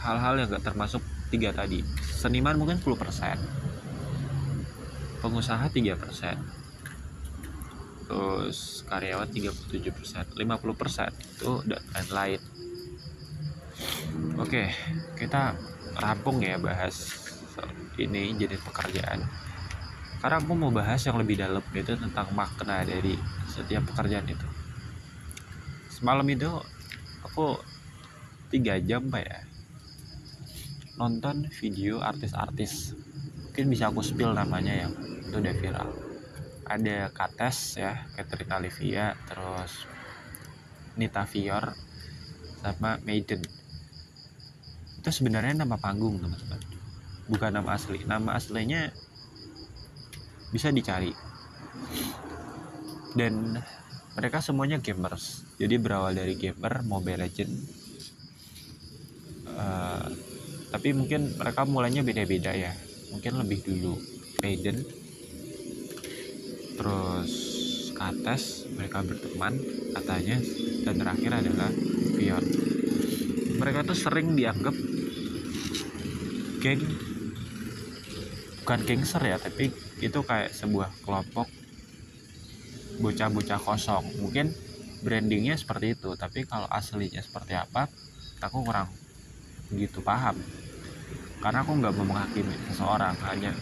hal-hal 0.01 0.33
yang 0.41 0.49
gak 0.49 0.65
termasuk 0.65 1.01
tiga 1.29 1.53
tadi. 1.53 1.85
Seniman 2.01 2.57
mungkin 2.57 2.77
10% 2.81 3.65
pengusaha 5.25 5.65
3% 5.73 6.37
terus 8.05 8.85
karyawan 8.85 9.25
37% 9.25 10.37
50% 10.37 10.45
itu 11.17 11.51
dan 11.65 11.81
lain-lain. 11.97 12.41
Oke 14.37 14.69
kita 15.17 15.57
rampung 15.95 16.43
ya 16.43 16.59
bahas 16.59 17.25
ini 17.95 18.35
jadi 18.35 18.59
pekerjaan. 18.59 19.23
Sekarang 20.19 20.41
aku 20.43 20.53
mau 20.57 20.71
bahas 20.73 20.99
yang 21.05 21.15
lebih 21.21 21.39
dalam 21.39 21.63
itu 21.71 21.93
tentang 21.95 22.27
makna 22.35 22.83
dari 22.83 23.15
setiap 23.47 23.87
pekerjaan 23.93 24.27
itu. 24.27 24.47
Semalam 25.87 26.27
itu 26.27 26.49
aku 27.23 27.61
tiga 28.51 28.75
jam 28.83 29.07
pak 29.07 29.23
ya 29.23 29.39
nonton 30.95 31.47
video 31.51 31.99
artis-artis. 32.03 32.95
Mungkin 33.51 33.71
bisa 33.71 33.87
aku 33.91 34.03
spill 34.03 34.35
namanya 34.35 34.87
yang 34.87 34.91
itu 35.27 35.35
udah 35.39 35.55
viral. 35.55 35.89
Ada 36.65 37.13
Kates 37.13 37.79
ya 37.79 38.09
Catherine 38.17 38.51
Olivia 38.57 39.13
terus 39.29 39.85
Nita 40.97 41.23
Fior 41.27 41.75
sama 42.63 42.97
Maiden 43.05 43.45
itu 45.05 45.21
sebenarnya 45.21 45.53
nama 45.61 45.77
panggung 45.77 46.17
teman-teman 46.17 46.75
bukan 47.29 47.51
nama 47.61 47.77
asli. 47.77 48.05
Nama 48.05 48.37
aslinya 48.37 48.89
bisa 50.53 50.69
dicari. 50.69 51.13
Dan 53.15 53.57
mereka 54.15 54.39
semuanya 54.43 54.79
gamers. 54.79 55.45
Jadi 55.61 55.75
berawal 55.79 56.15
dari 56.15 56.35
gamer 56.37 56.83
Mobile 56.85 57.21
Legend. 57.25 57.53
Uh, 59.55 60.09
tapi 60.73 60.91
mungkin 60.91 61.37
mereka 61.39 61.63
mulainya 61.63 62.03
beda-beda 62.03 62.51
ya. 62.51 62.73
Mungkin 63.15 63.39
lebih 63.41 63.61
dulu. 63.61 63.95
Maiden 64.43 64.83
terus 66.75 67.31
Kates 67.95 68.67
mereka 68.75 69.01
berteman. 69.01 69.55
Katanya. 69.95 70.37
Dan 70.85 71.01
terakhir 71.01 71.31
adalah 71.33 71.69
Pion 72.13 72.45
mereka 73.55 73.87
tuh 73.87 73.97
sering 73.97 74.35
dianggap 74.35 74.75
geng. 76.65 76.81
Bukan 78.65 78.79
gangster 78.89 79.21
ya 79.21 79.37
tapi 79.37 79.69
itu 80.01 80.19
kayak 80.25 80.49
sebuah 80.49 80.89
kelompok 81.05 81.45
bocah-bocah 82.97 83.61
kosong. 83.61 84.01
Mungkin 84.17 84.49
brandingnya 85.05 85.53
seperti 85.53 85.93
itu 85.93 86.17
tapi 86.17 86.49
kalau 86.49 86.65
aslinya 86.73 87.21
seperti 87.21 87.53
apa 87.53 87.85
aku 88.41 88.65
kurang 88.65 88.89
begitu 89.69 90.01
paham. 90.01 90.41
Karena 91.37 91.61
aku 91.61 91.77
nggak 91.77 91.93
mau 92.01 92.17
menghakimi 92.17 92.57
seseorang 92.73 93.13
hanya 93.29 93.53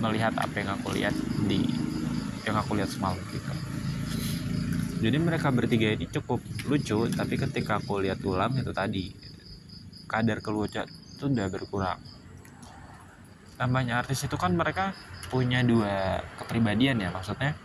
melihat 0.00 0.32
apa 0.40 0.56
yang 0.56 0.70
aku 0.80 0.96
lihat 0.96 1.12
di 1.44 1.68
yang 2.48 2.56
aku 2.56 2.80
lihat 2.80 2.88
semalam 2.88 3.20
gitu. 3.28 3.52
Jadi 5.04 5.16
mereka 5.20 5.52
bertiga 5.52 5.92
ini 5.92 6.08
cukup 6.08 6.40
lucu 6.64 7.12
tapi 7.12 7.36
ketika 7.36 7.76
aku 7.76 8.00
lihat 8.00 8.24
ulang 8.24 8.56
itu 8.56 8.72
tadi 8.72 9.12
kadar 10.08 10.40
kelucuan 10.40 10.88
itu 10.88 11.28
udah 11.28 11.46
berkurang 11.52 12.00
namanya 13.58 14.00
artis 14.00 14.22
itu 14.22 14.38
kan 14.38 14.54
mereka 14.54 14.94
punya 15.28 15.66
dua 15.66 16.22
kepribadian 16.38 17.02
ya 17.02 17.10
maksudnya 17.10 17.58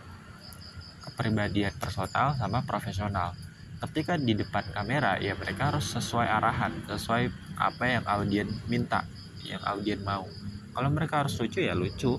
kepribadian 1.06 1.70
personal 1.78 2.34
sama 2.34 2.66
profesional. 2.66 3.38
Ketika 3.78 4.18
di 4.18 4.34
depan 4.34 4.66
kamera 4.74 5.22
ya 5.22 5.38
mereka 5.38 5.70
harus 5.70 5.94
sesuai 5.94 6.26
arahan 6.26 6.72
sesuai 6.90 7.30
apa 7.54 7.84
yang 7.86 8.04
audien 8.10 8.50
minta 8.66 9.06
yang 9.46 9.62
audien 9.62 10.02
mau. 10.02 10.26
Kalau 10.74 10.90
mereka 10.90 11.22
harus 11.22 11.38
lucu 11.38 11.62
ya 11.62 11.78
lucu. 11.78 12.18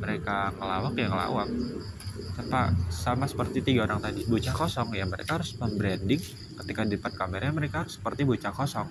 Mereka 0.00 0.56
ngelawak 0.56 0.94
ya 0.96 1.06
ngelawak. 1.12 1.48
Sama, 2.34 2.60
sama 2.90 3.24
seperti 3.30 3.62
tiga 3.62 3.86
orang 3.86 4.02
tadi 4.02 4.26
bocah 4.26 4.54
kosong 4.54 4.96
ya 4.96 5.04
mereka 5.04 5.36
harus 5.36 5.52
membranding. 5.60 6.22
Ketika 6.64 6.80
di 6.88 6.96
depan 6.96 7.12
kamera 7.12 7.52
mereka 7.52 7.84
harus 7.84 8.00
seperti 8.00 8.24
bocah 8.24 8.52
kosong 8.54 8.88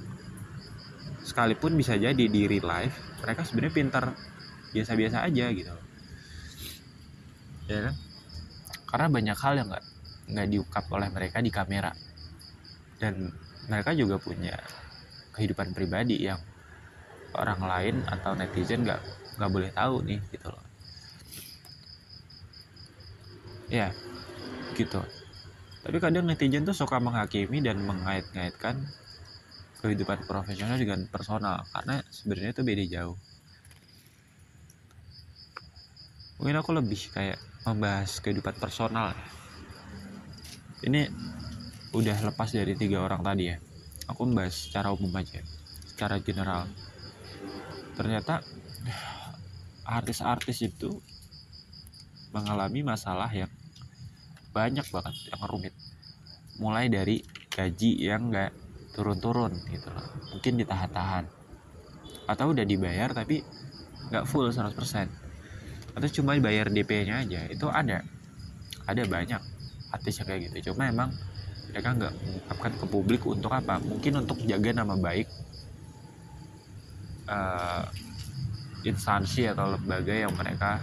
sekalipun 1.23 1.79
bisa 1.79 1.95
jadi 1.95 2.19
di 2.19 2.41
real 2.45 2.67
life 2.67 2.95
mereka 3.23 3.47
sebenarnya 3.47 3.73
pintar 3.73 4.05
biasa-biasa 4.75 5.23
aja 5.23 5.45
gitu. 5.55 5.73
Ya 7.71 7.79
kan? 7.87 7.95
Karena 8.89 9.07
banyak 9.07 9.37
hal 9.39 9.53
yang 9.55 9.67
nggak 9.71 9.85
nggak 10.33 10.47
diungkap 10.51 10.85
oleh 10.91 11.09
mereka 11.13 11.37
di 11.39 11.51
kamera. 11.53 11.91
Dan 12.99 13.31
mereka 13.71 13.95
juga 13.95 14.19
punya 14.19 14.59
kehidupan 15.31 15.71
pribadi 15.71 16.27
yang 16.27 16.41
orang 17.33 17.61
lain 17.63 17.95
atau 18.05 18.35
netizen 18.35 18.83
nggak 18.83 19.01
nggak 19.39 19.51
boleh 19.51 19.71
tahu 19.71 20.03
nih 20.03 20.19
gitu 20.35 20.47
loh. 20.51 20.65
Ya 23.71 23.95
gitu. 24.75 24.99
Tapi 25.83 25.97
kadang 25.99 26.27
netizen 26.27 26.67
tuh 26.67 26.75
suka 26.75 26.99
menghakimi 26.99 27.63
dan 27.63 27.79
mengait-ngaitkan 27.83 28.83
kehidupan 29.83 30.23
profesional 30.23 30.79
dengan 30.79 31.03
personal 31.11 31.67
karena 31.75 31.99
sebenarnya 32.07 32.55
itu 32.55 32.63
beda 32.63 32.83
jauh. 32.87 33.17
Mungkin 36.39 36.55
aku 36.55 36.71
lebih 36.71 37.11
kayak 37.11 37.35
membahas 37.67 38.23
kehidupan 38.23 38.55
personal 38.63 39.11
ini 40.87 41.07
udah 41.91 42.15
lepas 42.31 42.55
dari 42.55 42.79
tiga 42.79 43.03
orang 43.03 43.19
tadi 43.27 43.51
ya. 43.51 43.59
Aku 44.07 44.23
membahas 44.23 44.55
secara 44.55 44.95
umum 44.95 45.11
aja 45.19 45.43
secara 45.83 46.19
general. 46.23 46.67
Ternyata 47.99 48.39
artis-artis 49.83 50.63
itu 50.63 51.03
mengalami 52.31 52.87
masalah 52.87 53.27
yang 53.35 53.51
banyak 54.55 54.87
banget 54.87 55.15
yang 55.27 55.43
rumit. 55.43 55.75
Mulai 56.59 56.87
dari 56.87 57.19
gaji 57.51 57.99
yang 57.99 58.31
enggak 58.31 58.62
turun-turun 58.93 59.53
gitu 59.69 59.89
loh. 59.89 60.07
Mungkin 60.37 60.53
ditahan-tahan. 60.61 61.25
Atau 62.29 62.53
udah 62.55 62.63
dibayar 62.63 63.11
tapi 63.11 63.43
nggak 64.13 64.25
full 64.29 64.47
100% 64.53 65.23
atau 65.93 66.09
cuma 66.09 66.33
bayar 66.41 66.73
DP 66.73 67.05
nya 67.05 67.21
aja 67.21 67.45
itu 67.49 67.69
ada. 67.69 68.01
Ada 68.89 69.05
banyak 69.05 69.41
artis 69.93 70.19
yang 70.19 70.27
kayak 70.27 70.41
gitu. 70.49 70.73
Cuma 70.73 70.89
emang 70.89 71.13
mereka 71.69 71.89
nggak 71.93 72.13
mengungkapkan 72.17 72.71
ke 72.81 72.85
publik 72.89 73.21
untuk 73.29 73.53
apa. 73.53 73.77
Mungkin 73.77 74.25
untuk 74.25 74.41
jaga 74.43 74.73
nama 74.73 74.97
baik 74.97 75.29
uh, 77.29 77.85
instansi 78.83 79.47
atau 79.47 79.77
lembaga 79.77 80.11
yang 80.11 80.33
mereka 80.33 80.81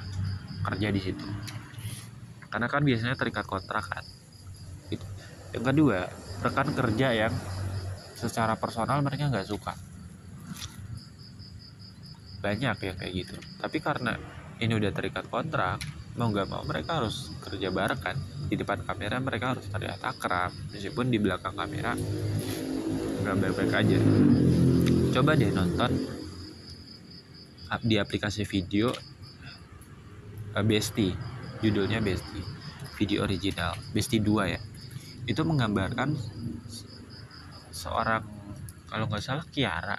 kerja 0.62 0.88
di 0.94 1.00
situ. 1.02 1.26
Karena 2.50 2.66
kan 2.70 2.82
biasanya 2.86 3.14
terikat 3.18 3.46
kontrak 3.46 3.86
kan. 3.86 4.04
Gitu. 4.90 5.06
yang 5.54 5.66
kedua 5.66 6.10
rekan 6.42 6.74
kerja 6.74 7.14
yang 7.14 7.34
secara 8.20 8.60
personal 8.60 9.00
mereka 9.00 9.32
nggak 9.32 9.48
suka. 9.48 9.72
Banyak 12.44 12.76
ya 12.76 12.92
kayak 12.92 13.12
gitu. 13.16 13.36
Tapi 13.56 13.80
karena 13.80 14.16
ini 14.60 14.76
udah 14.76 14.92
terikat 14.92 15.24
kontrak 15.32 15.80
mau 16.20 16.28
nggak 16.28 16.48
mau 16.52 16.60
mereka 16.68 17.00
harus 17.00 17.32
kerja 17.40 17.72
bareng 17.72 18.00
kan. 18.00 18.16
Di 18.52 18.60
depan 18.60 18.84
kamera 18.84 19.16
mereka 19.16 19.56
harus 19.56 19.64
terlihat 19.72 20.04
akrab. 20.04 20.52
Meskipun 20.68 21.08
di 21.08 21.16
belakang 21.16 21.56
kamera 21.56 21.96
nggak 23.24 23.36
baik-baik 23.40 23.72
aja. 23.72 23.98
Coba 25.16 25.32
deh 25.32 25.48
nonton 25.48 26.20
di 27.80 27.96
aplikasi 27.96 28.44
video 28.44 28.92
uh, 30.52 30.64
Besti. 30.64 31.08
Judulnya 31.64 32.04
Besti. 32.04 32.42
Video 33.00 33.24
original. 33.24 33.76
Besti 33.96 34.20
2 34.20 34.52
ya. 34.52 34.60
Itu 35.24 35.44
menggambarkan 35.46 36.08
seorang 37.80 38.22
kalau 38.92 39.08
nggak 39.08 39.24
salah 39.24 39.46
Kiara. 39.48 39.96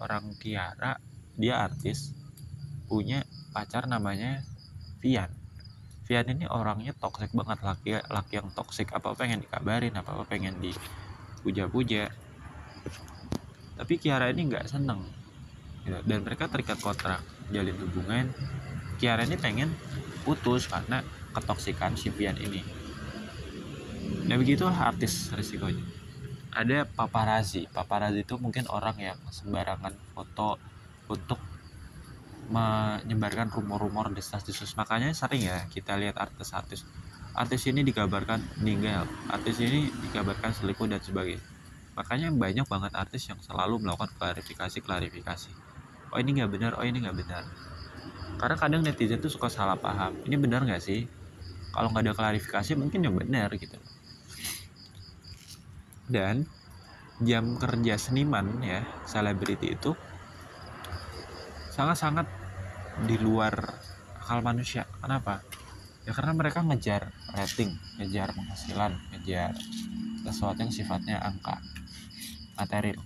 Orang 0.00 0.32
Kiara 0.40 0.96
dia 1.36 1.60
artis 1.60 2.16
punya 2.88 3.20
pacar 3.52 3.84
namanya 3.84 4.40
Vian. 5.04 5.28
Vian 6.06 6.26
ini 6.30 6.46
orangnya 6.48 6.94
toxic 6.96 7.34
banget 7.36 7.60
laki 7.60 7.90
laki 8.08 8.40
yang 8.40 8.48
toxic. 8.56 8.88
Apa 8.96 9.12
pengen 9.12 9.44
dikabarin 9.44 9.92
apa 9.92 10.16
apa 10.16 10.24
pengen 10.24 10.56
dipuja-puja. 10.62 12.08
Tapi 13.76 13.94
Kiara 14.00 14.32
ini 14.32 14.48
nggak 14.48 14.64
seneng. 14.70 15.04
Gitu. 15.86 16.02
dan 16.02 16.26
mereka 16.26 16.50
terikat 16.50 16.82
kontrak 16.82 17.22
jalin 17.52 17.76
hubungan. 17.78 18.26
Kiara 18.96 19.22
ini 19.22 19.36
pengen 19.38 19.70
putus 20.24 20.66
karena 20.66 21.04
ketoksikan 21.30 21.94
si 21.94 22.10
Vian 22.10 22.34
ini. 22.40 22.64
Nah 24.26 24.34
begitulah 24.34 24.74
artis 24.74 25.30
resikonya 25.30 25.95
ada 26.56 26.88
paparazzi. 26.88 27.68
Paparazzi 27.68 28.24
itu 28.24 28.40
mungkin 28.40 28.64
orang 28.72 28.96
yang 28.96 29.18
sembarangan 29.28 29.92
foto 30.16 30.56
untuk 31.12 31.36
menyebarkan 32.48 33.50
rumor-rumor 33.50 34.14
desas-desus 34.14 34.78
makanya 34.78 35.10
sering 35.12 35.44
ya 35.44 35.68
kita 35.68 36.00
lihat 36.00 36.16
artis-artis. 36.16 36.88
Artis 37.36 37.68
ini 37.68 37.84
dikabarkan 37.84 38.40
meninggal 38.64 39.04
artis 39.28 39.60
ini 39.60 39.92
dikabarkan 40.08 40.56
selingkuh 40.56 40.88
dan 40.88 41.02
sebagainya. 41.04 41.42
Makanya 41.98 42.32
banyak 42.32 42.64
banget 42.64 42.92
artis 42.96 43.28
yang 43.28 43.36
selalu 43.44 43.82
melakukan 43.84 44.08
klarifikasi 44.16 44.78
klarifikasi. 44.80 45.52
Oh 46.14 46.18
ini 46.22 46.40
nggak 46.40 46.50
benar 46.54 46.72
oh 46.80 46.86
ini 46.86 47.04
nggak 47.04 47.18
benar. 47.18 47.44
Karena 48.40 48.56
kadang 48.56 48.80
netizen 48.86 49.20
tuh 49.20 49.32
suka 49.32 49.52
salah 49.52 49.76
paham. 49.76 50.16
Ini 50.24 50.38
benar 50.40 50.64
nggak 50.64 50.80
sih? 50.80 51.04
Kalau 51.74 51.92
nggak 51.92 52.08
ada 52.08 52.14
klarifikasi 52.16 52.72
mungkin 52.78 53.04
ya 53.04 53.12
benar 53.12 53.52
gitu 53.52 53.76
dan 56.06 56.46
jam 57.22 57.56
kerja 57.56 57.96
seniman 57.96 58.60
ya 58.60 58.84
selebriti 59.08 59.72
itu 59.72 59.96
sangat-sangat 61.72 62.28
di 63.04 63.16
luar 63.20 63.52
akal 64.20 64.40
manusia. 64.40 64.88
Kenapa? 65.00 65.44
Ya 66.08 66.14
karena 66.14 66.32
mereka 66.32 66.62
ngejar 66.64 67.12
rating 67.34 67.74
ngejar 68.00 68.32
penghasilan 68.32 68.92
ngejar 69.12 69.52
sesuatu 70.24 70.58
yang 70.62 70.72
sifatnya 70.72 71.20
angka 71.20 71.60
material. 72.56 73.02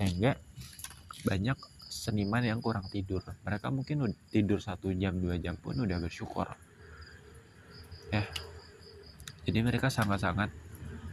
Sehingga 0.00 0.40
banyak 1.26 1.58
seniman 1.90 2.40
yang 2.40 2.64
kurang 2.64 2.88
tidur. 2.88 3.20
Mereka 3.44 3.68
mungkin 3.68 4.08
tidur 4.32 4.62
satu 4.62 4.88
jam 4.96 5.20
dua 5.20 5.36
jam 5.36 5.58
pun 5.60 5.76
udah 5.76 6.00
bersyukur. 6.00 6.48
Ya. 8.08 8.24
Jadi 9.44 9.58
mereka 9.60 9.92
sangat-sangat 9.92 10.69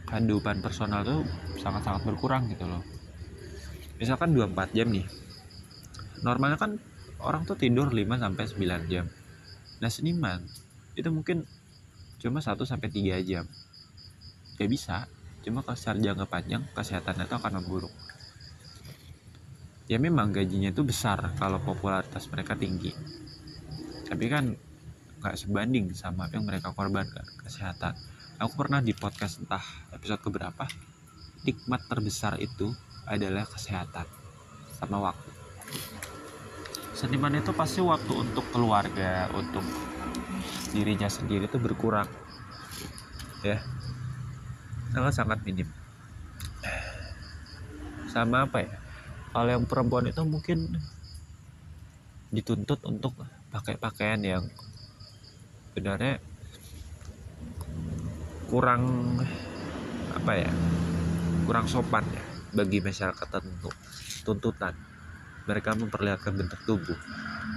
kehidupan 0.08 0.64
personal 0.64 1.04
tuh 1.04 1.20
sangat-sangat 1.60 2.08
berkurang 2.08 2.48
gitu 2.48 2.64
loh. 2.64 2.80
Misalkan 4.00 4.32
24 4.32 4.72
jam 4.72 4.88
nih. 4.88 5.04
Normalnya 6.24 6.56
kan 6.56 6.80
orang 7.20 7.44
tuh 7.44 7.60
tidur 7.60 7.92
5 7.92 8.16
sampai 8.16 8.44
9 8.48 8.88
jam. 8.88 9.04
Nah 9.78 9.90
seniman 9.92 10.40
itu 10.96 11.12
mungkin 11.12 11.44
cuma 12.18 12.40
1 12.40 12.56
sampai 12.64 12.88
3 12.88 13.20
jam. 13.20 13.44
Ya 14.56 14.66
bisa 14.66 15.04
cuma 15.44 15.60
kalau 15.62 15.78
secara 15.78 16.00
jangka 16.00 16.26
panjang 16.26 16.62
kesehatannya 16.72 17.28
itu 17.28 17.36
akan 17.36 17.52
memburuk. 17.62 17.94
Ya 19.88 20.00
memang 20.00 20.32
gajinya 20.32 20.72
itu 20.72 20.82
besar 20.84 21.36
kalau 21.36 21.60
popularitas 21.60 22.26
mereka 22.32 22.56
tinggi. 22.56 22.92
Tapi 24.08 24.24
kan 24.26 24.56
nggak 25.20 25.36
sebanding 25.36 25.92
sama 25.92 26.30
apa 26.30 26.38
yang 26.38 26.46
mereka 26.46 26.70
korbankan 26.72 27.26
kesehatan 27.42 27.98
aku 28.38 28.52
pernah 28.54 28.78
di 28.78 28.94
podcast 28.94 29.42
entah 29.42 29.62
episode 29.90 30.22
keberapa 30.22 30.64
nikmat 31.42 31.82
terbesar 31.90 32.38
itu 32.38 32.70
adalah 33.02 33.42
kesehatan 33.50 34.06
sama 34.78 35.10
waktu. 35.10 35.30
Seniman 36.94 37.34
itu 37.38 37.50
pasti 37.50 37.82
waktu 37.82 38.10
untuk 38.14 38.46
keluarga 38.54 39.26
untuk 39.34 39.62
dirinya 40.70 41.10
sendiri 41.10 41.50
itu 41.50 41.58
berkurang 41.58 42.06
ya. 43.42 43.58
Sangat 44.94 45.14
sangat 45.18 45.38
minim. 45.42 45.66
Sama 48.06 48.46
apa 48.46 48.62
ya 48.62 48.72
kalau 49.34 49.50
yang 49.50 49.66
perempuan 49.66 50.06
itu 50.06 50.22
mungkin 50.22 50.78
dituntut 52.30 52.86
untuk 52.86 53.14
pakai 53.50 53.78
pakaian 53.80 54.20
yang 54.22 54.44
sebenarnya 55.70 56.20
kurang 58.48 58.82
apa 60.16 60.32
ya 60.40 60.52
kurang 61.44 61.68
sopan 61.68 62.04
ya 62.08 62.24
bagi 62.56 62.80
masyarakat 62.80 63.28
tertentu 63.28 63.68
tuntutan. 64.24 64.72
Mereka 65.48 65.80
memperlihatkan 65.80 66.36
bentuk 66.36 66.60
tubuh. 66.68 66.96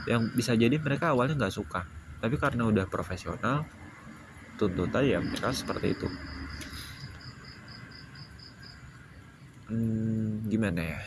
Yang 0.07 0.31
bisa 0.35 0.55
jadi 0.55 0.75
mereka 0.79 1.11
awalnya 1.11 1.35
nggak 1.35 1.55
suka 1.55 1.83
tapi 2.21 2.37
karena 2.37 2.69
udah 2.69 2.85
profesional 2.85 3.65
tuntutan 4.59 5.01
ya 5.01 5.17
mereka 5.17 5.49
seperti 5.55 5.97
itu. 5.97 6.07
Hmm, 9.71 10.45
gimana 10.51 10.81
ya? 10.83 11.01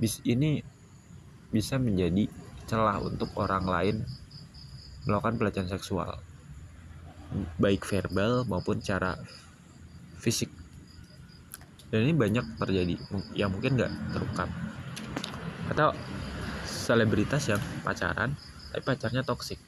Bis 0.00 0.18
ini 0.24 0.64
bisa 1.52 1.76
menjadi 1.76 2.26
celah 2.68 3.00
untuk 3.00 3.32
orang 3.36 3.64
lain 3.64 3.96
melakukan 5.08 5.40
pelecehan 5.40 5.68
seksual 5.72 6.27
baik 7.60 7.84
verbal 7.84 8.44
maupun 8.48 8.80
cara 8.80 9.16
fisik. 10.18 10.50
Dan 11.88 12.04
ini 12.04 12.14
banyak 12.16 12.60
terjadi 12.60 12.94
yang 13.32 13.52
mungkin 13.52 13.80
nggak 13.80 13.92
terungkap. 14.12 14.48
Atau 15.72 15.96
selebritas 16.64 17.48
yang 17.48 17.60
pacaran 17.84 18.32
tapi 18.68 18.84
pacarnya 18.84 19.24
toksik 19.24 19.60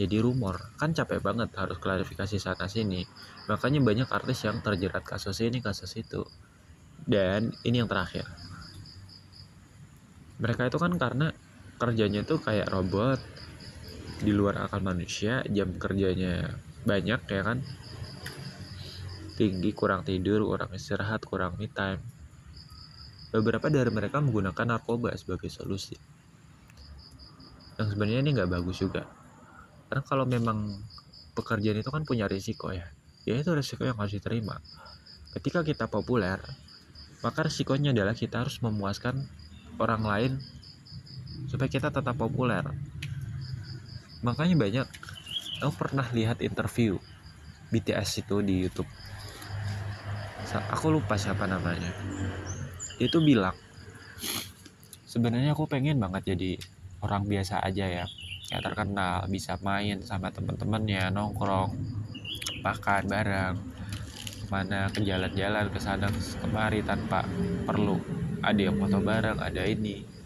jadi 0.00 0.16
rumor 0.24 0.56
kan 0.80 0.96
capek 0.96 1.20
banget 1.20 1.52
harus 1.60 1.76
klarifikasi 1.76 2.40
sana 2.40 2.70
sini. 2.72 3.04
Makanya 3.52 3.84
banyak 3.84 4.08
artis 4.08 4.48
yang 4.48 4.64
terjerat 4.64 5.04
kasus 5.04 5.44
ini 5.44 5.60
kasus 5.60 5.92
itu. 6.00 6.24
Dan 7.04 7.52
ini 7.68 7.84
yang 7.84 7.90
terakhir. 7.90 8.24
Mereka 10.40 10.72
itu 10.72 10.78
kan 10.80 10.96
karena 10.96 11.36
kerjanya 11.76 12.24
tuh 12.24 12.40
kayak 12.40 12.72
robot 12.72 13.20
di 14.20 14.32
luar 14.36 14.68
akal 14.68 14.84
manusia 14.84 15.40
jam 15.48 15.72
kerjanya 15.80 16.60
banyak 16.84 17.20
ya 17.24 17.42
kan? 17.44 17.58
Tinggi 19.40 19.72
kurang 19.72 20.04
tidur 20.04 20.44
kurang 20.44 20.76
istirahat 20.76 21.24
kurang 21.24 21.56
me 21.56 21.72
time. 21.72 22.04
Beberapa 23.32 23.72
dari 23.72 23.88
mereka 23.88 24.20
menggunakan 24.20 24.76
narkoba 24.76 25.16
sebagai 25.16 25.48
solusi. 25.48 25.96
Yang 27.80 27.96
sebenarnya 27.96 28.20
ini 28.20 28.30
nggak 28.36 28.50
bagus 28.52 28.84
juga. 28.84 29.08
Karena 29.88 30.04
kalau 30.04 30.28
memang 30.28 30.76
pekerjaan 31.32 31.80
itu 31.80 31.88
kan 31.88 32.04
punya 32.04 32.28
risiko 32.28 32.68
ya. 32.68 32.84
Ya 33.24 33.40
itu 33.40 33.48
risiko 33.56 33.88
yang 33.88 33.96
harus 33.96 34.12
diterima. 34.12 34.60
Ketika 35.32 35.64
kita 35.64 35.88
populer 35.88 36.36
maka 37.20 37.44
risikonya 37.44 37.92
adalah 37.92 38.16
kita 38.16 38.44
harus 38.44 38.60
memuaskan 38.64 39.28
orang 39.76 40.02
lain 40.04 40.32
supaya 41.48 41.68
kita 41.68 41.92
tetap 41.92 42.16
populer 42.16 42.64
makanya 44.20 44.56
banyak 44.56 44.86
aku 45.64 45.72
pernah 45.76 46.04
lihat 46.12 46.44
interview 46.44 46.96
BTS 47.70 48.26
itu 48.26 48.42
di 48.42 48.66
YouTube. 48.66 48.88
Aku 50.74 50.90
lupa 50.90 51.14
siapa 51.14 51.46
namanya. 51.46 51.94
Dia 52.98 53.06
itu 53.06 53.22
bilang 53.22 53.54
sebenarnya 55.06 55.54
aku 55.54 55.70
pengen 55.70 56.02
banget 56.02 56.34
jadi 56.34 56.58
orang 57.06 57.24
biasa 57.30 57.62
aja 57.62 57.86
ya. 57.86 58.06
Kayak 58.50 58.66
terkenal 58.66 59.30
bisa 59.30 59.54
main 59.62 60.02
sama 60.02 60.34
temen-temennya 60.34 61.14
nongkrong 61.14 61.70
makan 62.66 63.02
bareng. 63.06 63.56
Mana 64.50 64.90
ke 64.90 65.06
jalan-jalan 65.06 65.70
ke 65.70 65.78
sana 65.78 66.10
kemari 66.42 66.82
tanpa 66.82 67.22
perlu. 67.62 68.02
Ada 68.42 68.60
yang 68.72 68.76
foto 68.82 68.98
bareng 68.98 69.38
ada 69.38 69.62
ini 69.62 70.19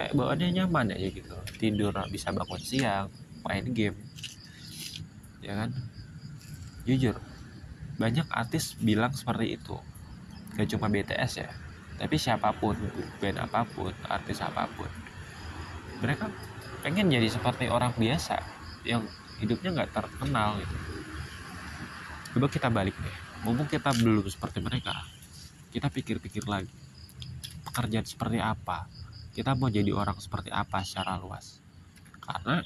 kayak 0.00 0.16
bawaannya 0.16 0.48
nyaman 0.56 0.96
aja 0.96 1.08
gitu. 1.12 1.36
Tidur 1.60 1.92
bisa 2.08 2.32
bangun 2.32 2.60
siang 2.64 3.12
main 3.44 3.68
game. 3.76 4.00
Ya 5.44 5.60
kan? 5.60 5.76
Jujur 6.88 7.20
banyak 8.00 8.24
artis 8.32 8.72
bilang 8.80 9.12
seperti 9.12 9.60
itu. 9.60 9.76
Gak 10.56 10.72
cuma 10.72 10.88
BTS 10.88 11.44
ya 11.44 11.52
tapi 12.00 12.16
siapa 12.16 12.56
pun 12.56 12.72
band 13.20 13.44
apa 13.44 13.68
pun 13.68 13.92
artis 14.08 14.40
apa 14.40 14.64
pun. 14.72 14.88
Mereka 16.00 16.32
pengen 16.80 17.12
jadi 17.12 17.28
seperti 17.28 17.68
orang 17.68 17.92
biasa 17.92 18.40
yang 18.88 19.04
hidupnya 19.36 19.76
nggak 19.76 19.92
terkenal 19.92 20.56
gitu. 20.64 20.76
Coba 22.32 22.48
kita 22.48 22.72
balik 22.72 22.96
deh. 22.96 23.16
Mumpung 23.44 23.68
kita 23.68 23.92
belum 23.92 24.24
seperti 24.32 24.64
mereka 24.64 24.96
kita 25.76 25.92
pikir-pikir 25.92 26.48
lagi. 26.48 26.72
Pekerjaan 27.68 28.08
seperti 28.08 28.40
apa 28.40 28.88
kita 29.30 29.54
mau 29.54 29.70
jadi 29.70 29.90
orang 29.94 30.18
seperti 30.18 30.50
apa 30.50 30.82
secara 30.82 31.18
luas. 31.18 31.62
Karena 32.22 32.62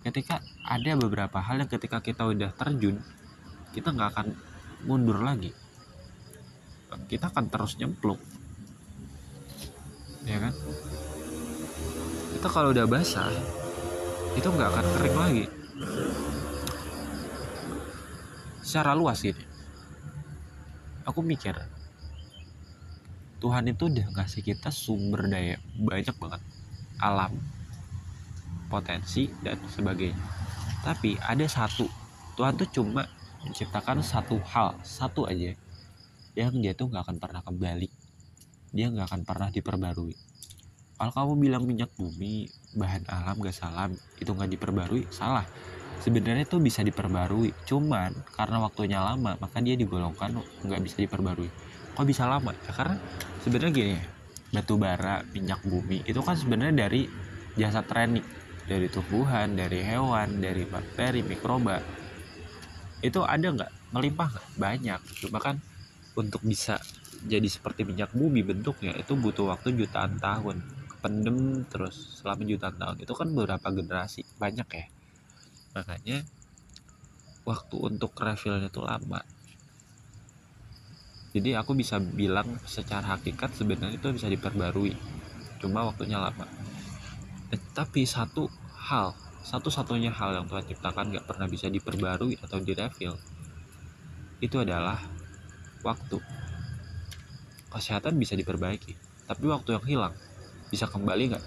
ketika 0.00 0.40
ada 0.64 0.92
beberapa 0.96 1.38
hal 1.40 1.60
yang 1.60 1.70
ketika 1.70 2.00
kita 2.00 2.24
udah 2.24 2.50
terjun 2.56 3.00
kita 3.76 3.92
nggak 3.94 4.10
akan 4.16 4.26
mundur 4.88 5.20
lagi. 5.20 5.52
Kita 7.06 7.30
akan 7.30 7.46
terus 7.46 7.78
nyemplung. 7.78 8.18
Ya 10.26 10.42
kan? 10.42 10.54
Itu 12.34 12.48
kalau 12.50 12.74
udah 12.74 12.86
basah 12.88 13.30
itu 14.34 14.46
nggak 14.46 14.68
akan 14.74 14.86
kering 14.98 15.16
lagi. 15.16 15.44
Secara 18.60 18.94
luas 18.94 19.22
ini 19.26 19.50
aku 21.10 21.26
mikir 21.26 21.58
Tuhan 23.40 23.64
itu 23.72 23.88
udah 23.88 24.06
ngasih 24.20 24.44
kita 24.44 24.68
sumber 24.68 25.24
daya 25.24 25.56
banyak 25.80 26.12
banget 26.20 26.40
alam 27.00 27.32
potensi 28.68 29.32
dan 29.40 29.56
sebagainya. 29.64 30.20
Tapi 30.84 31.16
ada 31.16 31.48
satu 31.48 31.88
Tuhan 32.36 32.60
tuh 32.60 32.68
cuma 32.68 33.08
menciptakan 33.40 34.04
satu 34.04 34.36
hal 34.44 34.76
satu 34.84 35.24
aja 35.24 35.56
yang 36.36 36.52
dia 36.60 36.76
tuh 36.76 36.92
nggak 36.92 37.08
akan 37.08 37.16
pernah 37.16 37.40
kembali. 37.40 37.88
Dia 38.76 38.92
nggak 38.92 39.08
akan 39.08 39.22
pernah 39.24 39.48
diperbarui. 39.48 40.14
Kalau 41.00 41.12
kamu 41.16 41.32
bilang 41.40 41.64
minyak 41.64 41.96
bumi 41.96 42.44
bahan 42.76 43.08
alam 43.08 43.40
gak 43.40 43.56
salam 43.56 43.96
itu 44.20 44.28
nggak 44.28 44.52
diperbarui 44.52 45.08
salah. 45.08 45.48
Sebenarnya 46.04 46.44
tuh 46.44 46.60
bisa 46.60 46.84
diperbarui 46.84 47.56
cuman 47.64 48.12
karena 48.36 48.60
waktunya 48.60 49.00
lama 49.00 49.40
maka 49.40 49.64
dia 49.64 49.76
digolongkan 49.80 50.36
nggak 50.64 50.80
bisa 50.84 51.00
diperbarui 51.00 51.48
kok 52.00 52.08
bisa 52.08 52.24
lama 52.24 52.56
ya? 52.56 52.72
Karena 52.72 52.96
sebenarnya 53.44 53.72
gini 53.76 53.96
batu 54.56 54.80
bara 54.80 55.20
minyak 55.36 55.60
bumi 55.68 56.00
itu 56.08 56.16
kan 56.24 56.32
sebenarnya 56.32 56.88
dari 56.88 57.04
jasa 57.60 57.84
training 57.84 58.24
dari 58.64 58.88
tumbuhan 58.88 59.52
dari 59.52 59.84
hewan 59.84 60.40
dari 60.40 60.64
bakteri 60.64 61.20
mikroba. 61.20 61.76
Itu 63.04 63.20
ada 63.28 63.52
nggak? 63.52 63.92
Melimpah 63.92 64.28
nggak? 64.32 64.46
Banyak 64.56 65.00
cuma 65.20 65.44
kan 65.44 65.60
untuk 66.16 66.40
bisa 66.40 66.80
jadi 67.20 67.44
seperti 67.44 67.84
minyak 67.84 68.16
bumi 68.16 68.40
bentuknya 68.40 68.96
itu 68.96 69.12
butuh 69.12 69.52
waktu 69.52 69.76
jutaan 69.76 70.16
tahun. 70.16 70.64
Pendem 71.04 71.68
terus 71.68 72.20
selama 72.24 72.48
jutaan 72.48 72.80
tahun. 72.80 72.96
Itu 73.04 73.12
kan 73.12 73.28
beberapa 73.36 73.68
generasi. 73.68 74.24
Banyak 74.40 74.68
ya. 74.72 74.86
Makanya 75.76 76.24
waktu 77.44 77.76
untuk 77.76 78.16
refillnya 78.16 78.72
itu 78.72 78.80
lama 78.80 79.20
jadi 81.30 81.62
aku 81.62 81.78
bisa 81.78 82.02
bilang 82.02 82.58
secara 82.66 83.14
hakikat 83.14 83.54
sebenarnya 83.54 83.94
itu 83.94 84.10
bisa 84.10 84.26
diperbarui. 84.26 84.98
Cuma 85.62 85.86
waktunya 85.86 86.18
lama. 86.18 86.46
Eh, 87.54 87.60
tapi 87.70 88.02
satu 88.02 88.50
hal 88.74 89.14
satu-satunya 89.40 90.10
hal 90.10 90.36
yang 90.36 90.46
Tuhan 90.50 90.66
ciptakan 90.68 91.16
gak 91.16 91.24
pernah 91.24 91.48
bisa 91.48 91.70
diperbarui 91.70 92.36
atau 92.42 92.58
direfill 92.60 93.14
itu 94.42 94.56
adalah 94.58 94.98
waktu. 95.86 96.18
Kesehatan 97.70 98.18
bisa 98.18 98.34
diperbaiki 98.34 98.98
tapi 99.30 99.46
waktu 99.46 99.78
yang 99.78 99.84
hilang 99.86 100.14
bisa 100.74 100.90
kembali 100.90 101.30
nggak? 101.30 101.44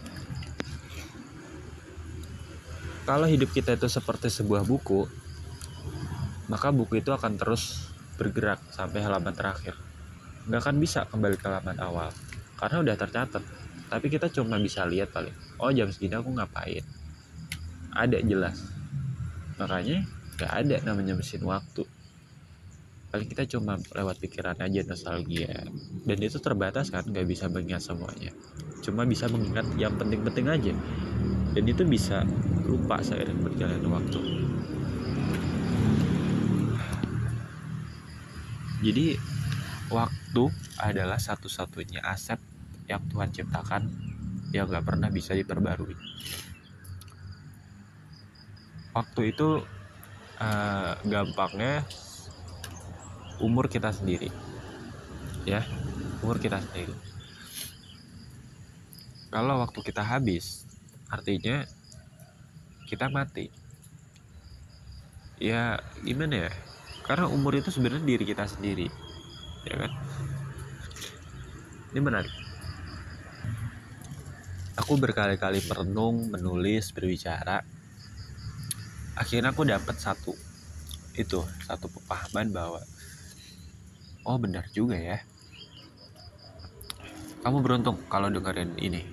Kalau 3.03 3.27
hidup 3.27 3.51
kita 3.51 3.75
itu 3.75 3.91
seperti 3.91 4.31
sebuah 4.31 4.63
buku 4.63 5.03
maka 6.47 6.71
buku 6.71 7.03
itu 7.03 7.11
akan 7.11 7.35
terus 7.35 7.92
bergerak 8.23 8.63
sampai 8.71 9.03
halaman 9.03 9.35
terakhir. 9.35 9.75
Nggak 10.47 10.59
akan 10.63 10.75
bisa 10.79 11.03
kembali 11.11 11.35
ke 11.35 11.45
halaman 11.51 11.77
awal, 11.83 12.09
karena 12.55 12.79
udah 12.79 12.95
tercatat. 12.95 13.43
Tapi 13.91 14.07
kita 14.07 14.31
cuma 14.31 14.55
bisa 14.57 14.87
lihat 14.87 15.11
paling, 15.11 15.35
oh 15.59 15.69
jam 15.75 15.91
segini 15.91 16.15
aku 16.15 16.31
ngapain. 16.31 16.87
Ada 17.91 18.23
jelas. 18.23 18.63
Makanya 19.59 20.07
nggak 20.39 20.51
ada 20.63 20.75
namanya 20.87 21.13
mesin 21.19 21.43
waktu. 21.43 21.83
Paling 23.13 23.29
kita 23.29 23.45
cuma 23.45 23.77
lewat 23.77 24.17
pikiran 24.17 24.57
aja 24.57 24.81
nostalgia. 24.89 25.61
Dan 26.01 26.17
itu 26.17 26.41
terbatas 26.41 26.89
kan, 26.89 27.05
nggak 27.05 27.29
bisa 27.29 27.45
mengingat 27.45 27.85
semuanya. 27.85 28.33
Cuma 28.81 29.05
bisa 29.05 29.29
mengingat 29.29 29.69
yang 29.77 29.93
penting-penting 30.01 30.49
aja. 30.49 30.73
Dan 31.53 31.63
itu 31.69 31.85
bisa 31.85 32.25
lupa 32.65 32.97
seiring 33.05 33.45
berjalannya 33.45 33.85
waktu. 33.85 34.19
Jadi 38.83 39.15
waktu 39.87 40.43
adalah 40.83 41.15
satu-satunya 41.15 42.03
aset 42.03 42.35
yang 42.91 42.99
Tuhan 43.07 43.31
ciptakan 43.31 43.87
yang 44.51 44.67
gak 44.67 44.83
pernah 44.83 45.07
bisa 45.07 45.31
diperbarui. 45.31 45.95
Waktu 48.91 49.21
itu 49.31 49.63
uh, 50.43 50.93
gampangnya 51.07 51.87
umur 53.39 53.71
kita 53.71 53.89
sendiri, 53.89 54.29
ya 55.47 55.63
umur 56.21 56.37
kita 56.37 56.59
sendiri. 56.61 56.93
Kalau 59.33 59.65
waktu 59.65 59.79
kita 59.81 60.05
habis, 60.05 60.67
artinya 61.09 61.65
kita 62.85 63.09
mati. 63.09 63.49
Ya 65.41 65.81
gimana 66.05 66.45
ya? 66.45 66.51
Karena 67.03 67.27
umur 67.27 67.59
itu 67.59 67.67
sebenarnya 67.67 68.07
diri 68.07 68.23
kita 68.23 68.47
sendiri. 68.47 68.87
Ya 69.67 69.75
kan? 69.75 69.91
Ini 71.91 71.99
menarik. 71.99 72.33
Aku 74.79 74.97
berkali-kali 74.97 75.61
merenung 75.69 76.31
menulis 76.31 76.89
berbicara. 76.95 77.61
Akhirnya 79.13 79.53
aku 79.53 79.67
dapat 79.67 79.99
satu 80.01 80.33
itu 81.13 81.45
satu 81.69 81.85
pemahaman 81.93 82.49
bahwa 82.49 82.81
oh 84.25 84.37
benar 84.41 84.65
juga 84.73 84.97
ya. 84.97 85.21
Kamu 87.43 87.59
beruntung 87.59 87.99
kalau 88.07 88.31
dengerin 88.31 88.79
ini 88.79 89.03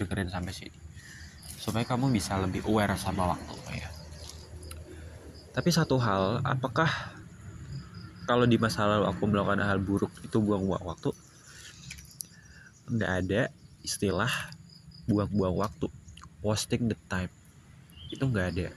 dengerin 0.00 0.32
sampai 0.32 0.56
sini. 0.56 0.78
Supaya 1.60 1.84
kamu 1.84 2.08
bisa 2.10 2.40
lebih 2.40 2.64
aware 2.64 2.96
sama 2.96 3.36
waktu 3.36 3.59
tapi 5.50 5.74
satu 5.74 5.98
hal 5.98 6.38
apakah 6.46 6.86
kalau 8.22 8.46
di 8.46 8.54
masa 8.54 8.86
lalu 8.86 9.10
aku 9.10 9.26
melakukan 9.26 9.66
hal 9.66 9.82
buruk 9.82 10.14
itu 10.22 10.38
buang-buang 10.38 10.86
waktu? 10.86 11.10
Nggak 12.86 13.10
ada 13.10 13.42
istilah 13.82 14.30
buang-buang 15.10 15.58
waktu. 15.58 15.90
Wasting 16.38 16.86
the 16.86 16.94
time. 17.10 17.34
Itu 18.14 18.30
nggak 18.30 18.46
ada. 18.54 18.70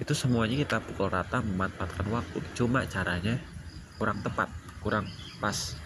Itu 0.00 0.16
semuanya 0.16 0.56
kita 0.56 0.80
pukul 0.80 1.12
rata 1.12 1.44
memanfaatkan 1.44 2.08
waktu. 2.08 2.40
Cuma 2.56 2.88
caranya 2.88 3.36
kurang 4.00 4.24
tepat 4.24 4.48
kurang 4.80 5.04
pas. 5.36 5.76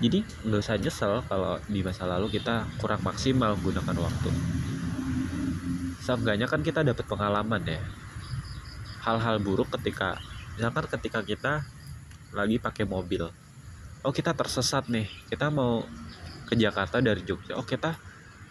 Jadi 0.00 0.24
nggak 0.48 0.60
usah 0.64 0.80
nyesel 0.80 1.20
kalau 1.28 1.60
di 1.68 1.84
masa 1.84 2.08
lalu 2.08 2.32
kita 2.32 2.64
kurang 2.80 3.04
maksimal 3.04 3.52
menggunakan 3.60 4.08
waktu. 4.08 4.32
Seenggaknya 6.00 6.48
kan 6.48 6.64
kita 6.64 6.80
dapat 6.80 7.04
pengalaman 7.04 7.60
ya 7.68 7.84
hal-hal 9.02 9.38
buruk 9.38 9.70
ketika 9.78 10.18
misalkan 10.58 10.86
ketika 10.98 11.22
kita 11.22 11.52
lagi 12.34 12.58
pakai 12.58 12.84
mobil. 12.84 13.30
Oh 14.06 14.12
kita 14.14 14.34
tersesat 14.34 14.86
nih 14.90 15.06
kita 15.30 15.50
mau 15.50 15.82
ke 16.48 16.54
Jakarta 16.56 17.02
dari 17.02 17.22
Jogja. 17.22 17.56
Oh 17.58 17.66
kita 17.66 17.96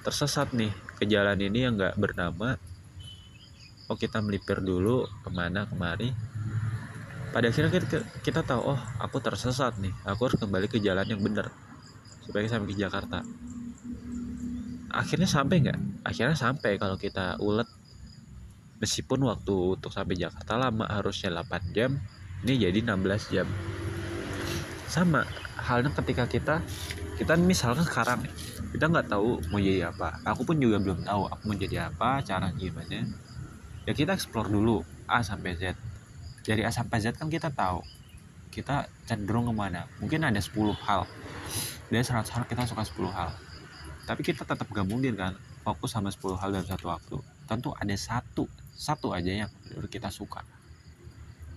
tersesat 0.05 0.53
nih 0.55 0.71
ke 0.97 1.03
jalan 1.05 1.38
ini 1.39 1.67
yang 1.67 1.75
nggak 1.75 1.99
bernama. 1.99 2.55
Oh 3.88 3.95
kita 3.95 4.19
melipir 4.19 4.60
dulu 4.60 5.07
ke 5.23 5.29
mana 5.31 5.67
kemari. 5.67 6.12
Pada 7.31 7.51
akhirnya 7.51 7.69
kita, 7.69 8.01
kita 8.23 8.41
tahu 8.43 8.75
oh 8.75 8.79
aku 8.99 9.19
tersesat 9.19 9.79
nih. 9.79 9.91
Aku 10.07 10.27
harus 10.27 10.39
kembali 10.39 10.67
ke 10.71 10.79
jalan 10.79 11.07
yang 11.07 11.19
benar 11.19 11.51
supaya 12.23 12.43
sampai 12.47 12.67
ke 12.71 12.75
Jakarta. 12.75 13.23
Akhirnya 14.91 15.27
sampai 15.27 15.55
nggak? 15.63 15.79
Akhirnya 16.03 16.36
sampai 16.36 16.75
kalau 16.79 16.95
kita 16.99 17.39
ulet 17.39 17.67
meskipun 18.77 19.25
waktu 19.25 19.77
untuk 19.77 19.89
sampai 19.89 20.17
Jakarta 20.17 20.57
lama 20.57 20.85
harusnya 20.85 21.33
8 21.41 21.75
jam 21.75 21.97
ini 22.45 22.53
jadi 22.61 22.79
16 22.85 23.33
jam. 23.33 23.47
Sama 24.87 25.25
halnya 25.57 25.91
ketika 25.97 26.29
kita 26.29 26.55
kita 27.17 27.33
misalkan 27.35 27.81
sekarang 27.81 28.21
kita 28.69 28.85
nggak 28.87 29.09
tahu 29.09 29.41
mau 29.49 29.57
jadi 29.57 29.89
apa. 29.89 30.21
Aku 30.21 30.45
pun 30.45 30.61
juga 30.61 30.77
belum 30.77 31.01
tahu 31.01 31.25
aku 31.27 31.41
mau 31.49 31.57
jadi 31.57 31.89
apa 31.89 32.21
cara 32.21 32.53
gimana. 32.53 33.09
Ya 33.89 33.93
kita 33.97 34.13
explore 34.13 34.53
dulu 34.53 34.85
A 35.09 35.25
sampai 35.25 35.57
Z. 35.57 35.73
Dari 36.45 36.61
A 36.61 36.69
sampai 36.69 37.01
Z 37.01 37.17
kan 37.17 37.27
kita 37.27 37.49
tahu 37.49 37.81
kita 38.53 38.85
cenderung 39.09 39.49
ke 39.49 39.53
mana. 39.53 39.89
Mungkin 39.97 40.21
ada 40.21 40.37
10 40.37 40.77
hal. 40.77 41.09
Dari 41.89 42.03
100 42.05 42.29
hal 42.29 42.43
kita 42.45 42.69
suka 42.69 42.85
10 42.85 43.09
hal. 43.09 43.29
Tapi 44.07 44.21
kita 44.23 44.47
tetap 44.47 44.67
gak 44.71 44.87
mungkin 44.87 45.17
kan 45.19 45.33
fokus 45.65 45.91
sama 45.91 46.13
10 46.13 46.39
hal 46.39 46.49
dalam 46.53 46.67
satu 46.67 46.85
waktu. 46.87 47.17
Tentu 47.49 47.73
ada 47.75 47.95
satu 47.97 48.47
satu 48.77 49.09
aja 49.11 49.33
yang 49.33 49.51
kita 49.89 50.13
suka. 50.13 50.45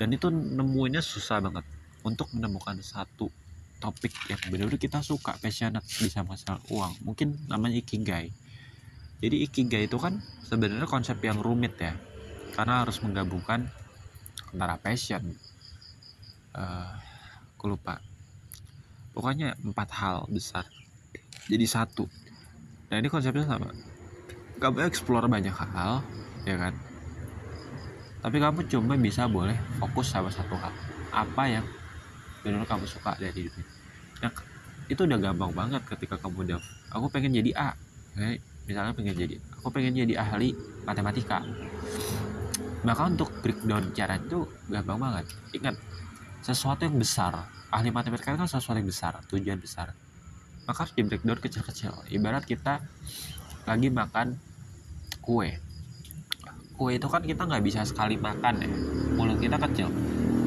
Dan 0.00 0.16
itu 0.16 0.32
nemuinnya 0.32 1.04
susah 1.04 1.44
banget. 1.44 1.68
Untuk 2.00 2.32
menemukan 2.32 2.80
satu 2.80 3.28
topik 3.76 4.12
yang 4.32 4.40
benar-benar 4.48 4.80
kita 4.80 5.04
suka 5.04 5.36
passionate 5.36 5.84
bisa 5.84 6.24
masalah 6.24 6.64
uang. 6.72 7.04
Mungkin 7.04 7.36
namanya 7.52 7.76
ikigai. 7.84 8.32
Jadi 9.20 9.44
ikigai 9.44 9.84
itu 9.84 10.00
kan 10.00 10.24
sebenarnya 10.48 10.88
konsep 10.88 11.20
yang 11.20 11.44
rumit 11.44 11.76
ya. 11.76 11.92
Karena 12.56 12.80
harus 12.80 13.04
menggabungkan 13.04 13.68
antara 14.56 14.80
passion 14.80 15.36
uh, 16.56 16.96
aku 17.60 17.76
lupa. 17.76 18.00
Pokoknya 19.12 19.52
empat 19.60 19.88
hal 20.00 20.24
besar. 20.32 20.64
Jadi 21.44 21.68
satu. 21.68 22.08
Nah 22.88 22.96
ini 22.96 23.12
konsepnya 23.12 23.44
sama. 23.44 23.68
Kamu 24.56 24.80
explore 24.88 25.28
banyak 25.28 25.52
hal 25.52 26.00
ya 26.48 26.56
kan 26.56 26.72
tapi 28.20 28.36
kamu 28.36 28.68
cuma 28.68 28.94
bisa 29.00 29.24
boleh 29.24 29.56
fokus 29.80 30.12
sama 30.12 30.28
satu 30.28 30.56
hal. 30.56 30.72
Apa 31.10 31.48
yang 31.48 31.64
benar 32.40 32.64
kamu 32.64 32.88
suka 32.88 33.16
dari 33.20 33.36
hidup 33.36 33.52
ini 33.60 33.68
nah, 34.24 34.32
itu 34.88 35.00
udah 35.04 35.18
gampang 35.20 35.52
banget 35.52 35.82
ketika 35.86 36.16
kamu 36.18 36.50
udah 36.50 36.58
aku 36.90 37.06
pengen 37.12 37.36
jadi 37.36 37.52
A. 37.56 37.70
Ya, 38.18 38.36
misalnya 38.66 38.92
pengen 38.92 39.14
jadi 39.14 39.38
aku 39.60 39.70
pengen 39.70 39.94
jadi 39.94 40.18
ahli 40.18 40.50
matematika. 40.82 41.46
Maka 42.82 43.02
untuk 43.06 43.30
breakdown 43.44 43.92
cara 43.94 44.18
itu 44.18 44.48
gampang 44.66 44.98
banget. 44.98 45.30
Ingat 45.54 45.76
sesuatu 46.42 46.88
yang 46.88 46.98
besar 46.98 47.46
ahli 47.70 47.94
matematika 47.94 48.34
kan 48.34 48.50
sesuatu 48.50 48.82
yang 48.82 48.90
besar 48.90 49.14
tujuan 49.30 49.62
besar. 49.62 49.94
Maka 50.66 50.86
harus 50.86 50.94
di 50.98 51.06
breakdown 51.06 51.38
kecil-kecil. 51.38 52.10
Ibarat 52.10 52.42
kita 52.42 52.82
lagi 53.68 53.88
makan 53.94 54.34
kue 55.22 55.54
kue 56.80 56.96
itu 56.96 57.04
kan 57.12 57.20
kita 57.20 57.44
nggak 57.44 57.60
bisa 57.60 57.84
sekali 57.84 58.16
makan 58.16 58.64
ya. 58.64 58.68
Mulut 59.12 59.36
kita 59.36 59.60
kecil. 59.60 59.92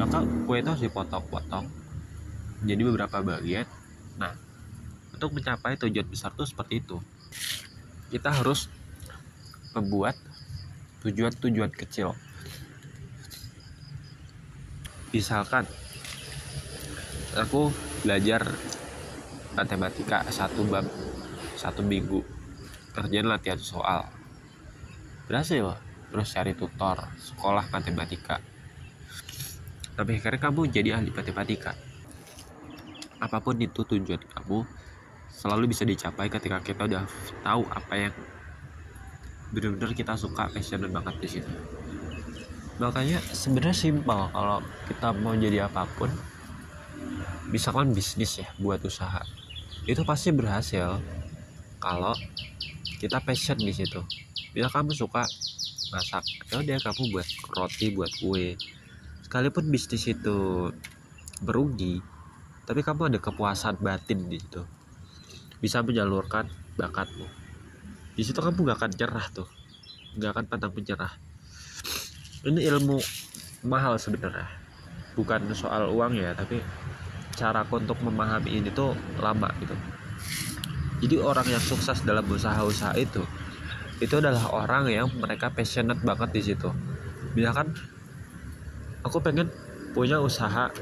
Maka 0.01 0.25
kue 0.49 0.57
itu 0.57 0.69
harus 0.73 0.81
dipotong-potong 0.81 1.69
jadi 2.65 2.81
beberapa 2.89 3.21
bagian. 3.21 3.69
Nah 4.17 4.33
untuk 5.13 5.37
mencapai 5.37 5.77
tujuan 5.77 6.09
besar 6.09 6.33
itu 6.33 6.49
seperti 6.49 6.81
itu. 6.81 6.97
Kita 8.09 8.33
harus 8.33 8.65
membuat 9.77 10.17
tujuan-tujuan 11.05 11.69
kecil. 11.69 12.17
Misalkan 15.13 15.69
aku 17.37 17.69
belajar 18.01 18.41
matematika 19.53 20.25
satu 20.33 20.65
bab 20.65 20.89
satu 21.61 21.85
minggu. 21.85 22.25
Kerjaan 22.97 23.29
latihan 23.29 23.61
soal. 23.61 24.09
Berhasil 25.29 25.92
terus 26.13 26.29
cari 26.29 26.53
tutor 26.53 27.09
sekolah 27.17 27.73
matematika. 27.73 28.37
Tapi 29.97 30.21
akhirnya 30.21 30.37
kamu 30.37 30.69
jadi 30.69 31.01
ahli 31.01 31.09
matematika. 31.09 31.73
Apa 33.17 33.41
pun 33.41 33.57
itu 33.57 33.81
tujuan 33.81 34.21
kamu 34.21 34.61
selalu 35.33 35.73
bisa 35.73 35.89
dicapai 35.89 36.29
ketika 36.29 36.61
kita 36.61 36.85
udah 36.85 37.09
tahu 37.41 37.65
apa 37.65 37.93
yang 37.97 38.13
benar-benar 39.49 39.97
kita 39.97 40.13
suka 40.13 40.53
passionate 40.53 40.93
banget 40.93 41.15
di 41.17 41.29
situ. 41.41 41.53
Makanya 42.77 43.17
sebenarnya 43.33 43.73
simpel 43.73 44.29
kalau 44.29 44.61
kita 44.85 45.17
mau 45.17 45.33
jadi 45.33 45.65
apa 45.65 45.89
pun 45.97 46.13
misalkan 47.49 47.89
bisnis 47.89 48.37
ya 48.37 48.49
buat 48.61 48.85
usaha. 48.85 49.25
Itu 49.89 50.05
pasti 50.05 50.29
berhasil 50.29 51.01
kalau 51.81 52.13
kita 53.01 53.17
passion 53.21 53.57
di 53.57 53.73
situ. 53.73 54.01
Bila 54.53 54.69
kamu 54.69 54.93
suka 54.93 55.25
masak. 55.93 56.25
Ya 56.49 56.57
udah 56.57 56.77
kamu 56.81 57.13
buat 57.13 57.27
roti 57.53 57.93
buat 57.93 58.09
kue. 58.17 58.57
Sekalipun 59.29 59.69
bisnis 59.69 60.09
itu 60.09 60.73
berugi 61.45 62.01
tapi 62.63 62.79
kamu 62.79 63.13
ada 63.13 63.19
kepuasan 63.21 63.77
batin 63.77 64.25
di 64.25 64.41
situ. 64.41 64.65
Bisa 65.61 65.85
menyalurkan 65.85 66.49
bakatmu. 66.79 67.29
Di 68.17 68.23
situ 68.25 68.41
kamu 68.41 68.73
gak 68.73 68.77
akan 68.81 68.91
cerah 68.97 69.25
tuh. 69.29 69.47
Gak 70.17 70.33
akan 70.33 70.45
pantang 70.49 70.73
menyerah. 70.73 71.13
Ini 72.43 72.59
ilmu 72.73 72.97
mahal 73.69 74.01
sebenarnya. 74.01 74.49
Bukan 75.13 75.53
soal 75.53 75.93
uang 75.93 76.17
ya 76.17 76.33
tapi 76.33 76.57
cara 77.37 77.61
untuk 77.69 77.99
memahami 78.01 78.63
ini 78.63 78.69
tuh 78.73 78.97
lama 79.21 79.51
gitu. 79.61 79.75
Jadi 81.03 81.15
orang 81.19 81.47
yang 81.51 81.59
sukses 81.59 81.99
dalam 82.07 82.23
usaha-usaha 82.23 82.95
itu 82.95 83.19
itu 84.01 84.15
adalah 84.17 84.49
orang 84.49 84.89
yang 84.89 85.07
mereka 85.19 85.53
passionate 85.53 86.01
banget 86.01 86.29
di 86.33 86.41
situ. 86.41 86.69
Misalkan 87.37 87.73
aku 89.05 89.19
pengen 89.21 89.51
punya 89.93 90.17
usaha 90.17 90.73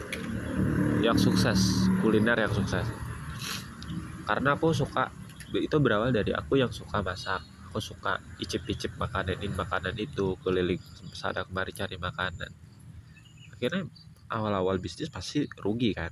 yang 1.01 1.17
sukses 1.17 1.89
kuliner 1.99 2.37
yang 2.37 2.53
sukses. 2.53 2.85
Karena 4.23 4.55
aku 4.55 4.71
suka 4.71 5.11
itu 5.51 5.75
berawal 5.83 6.15
dari 6.15 6.31
aku 6.31 6.55
yang 6.61 6.71
suka 6.71 7.03
masak. 7.03 7.43
Aku 7.71 7.79
suka 7.79 8.19
icip-icip 8.39 8.99
makanan 8.99 9.39
ini 9.39 9.55
makanan 9.55 9.95
itu 9.95 10.35
keliling 10.43 10.79
sana 11.15 11.43
kemari 11.47 11.71
cari 11.71 11.95
makanan. 11.95 12.51
Akhirnya 13.55 13.87
awal-awal 14.31 14.79
bisnis 14.79 15.07
pasti 15.07 15.47
rugi 15.59 15.95
kan? 15.95 16.11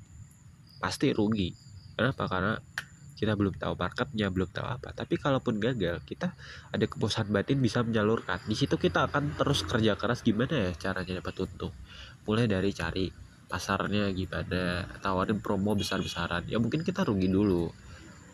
Pasti 0.80 1.12
rugi. 1.12 1.52
Kenapa? 2.00 2.32
Karena 2.32 2.56
kita 3.20 3.36
belum 3.36 3.60
tahu 3.60 3.76
marketnya 3.76 4.32
belum 4.32 4.48
tahu 4.48 4.64
apa. 4.64 4.96
Tapi 4.96 5.20
kalaupun 5.20 5.60
gagal 5.60 6.00
kita 6.08 6.32
ada 6.72 6.86
kepuasan 6.88 7.28
batin 7.36 7.60
bisa 7.60 7.84
menyalurkan. 7.84 8.40
Di 8.48 8.56
situ 8.56 8.80
kita 8.80 9.12
akan 9.12 9.36
terus 9.36 9.68
kerja 9.68 10.00
keras 10.00 10.24
gimana 10.24 10.56
ya 10.56 10.72
caranya 10.80 11.20
dapat 11.20 11.44
untung? 11.44 11.76
Mulai 12.24 12.48
dari 12.48 12.72
cari 12.72 13.12
pasarnya 13.52 14.08
gimana 14.16 14.88
tawarin 15.04 15.44
promo 15.44 15.76
besar-besaran. 15.76 16.48
Ya 16.48 16.64
mungkin 16.64 16.88
kita 16.88 17.04
rugi 17.04 17.28
dulu. 17.28 17.68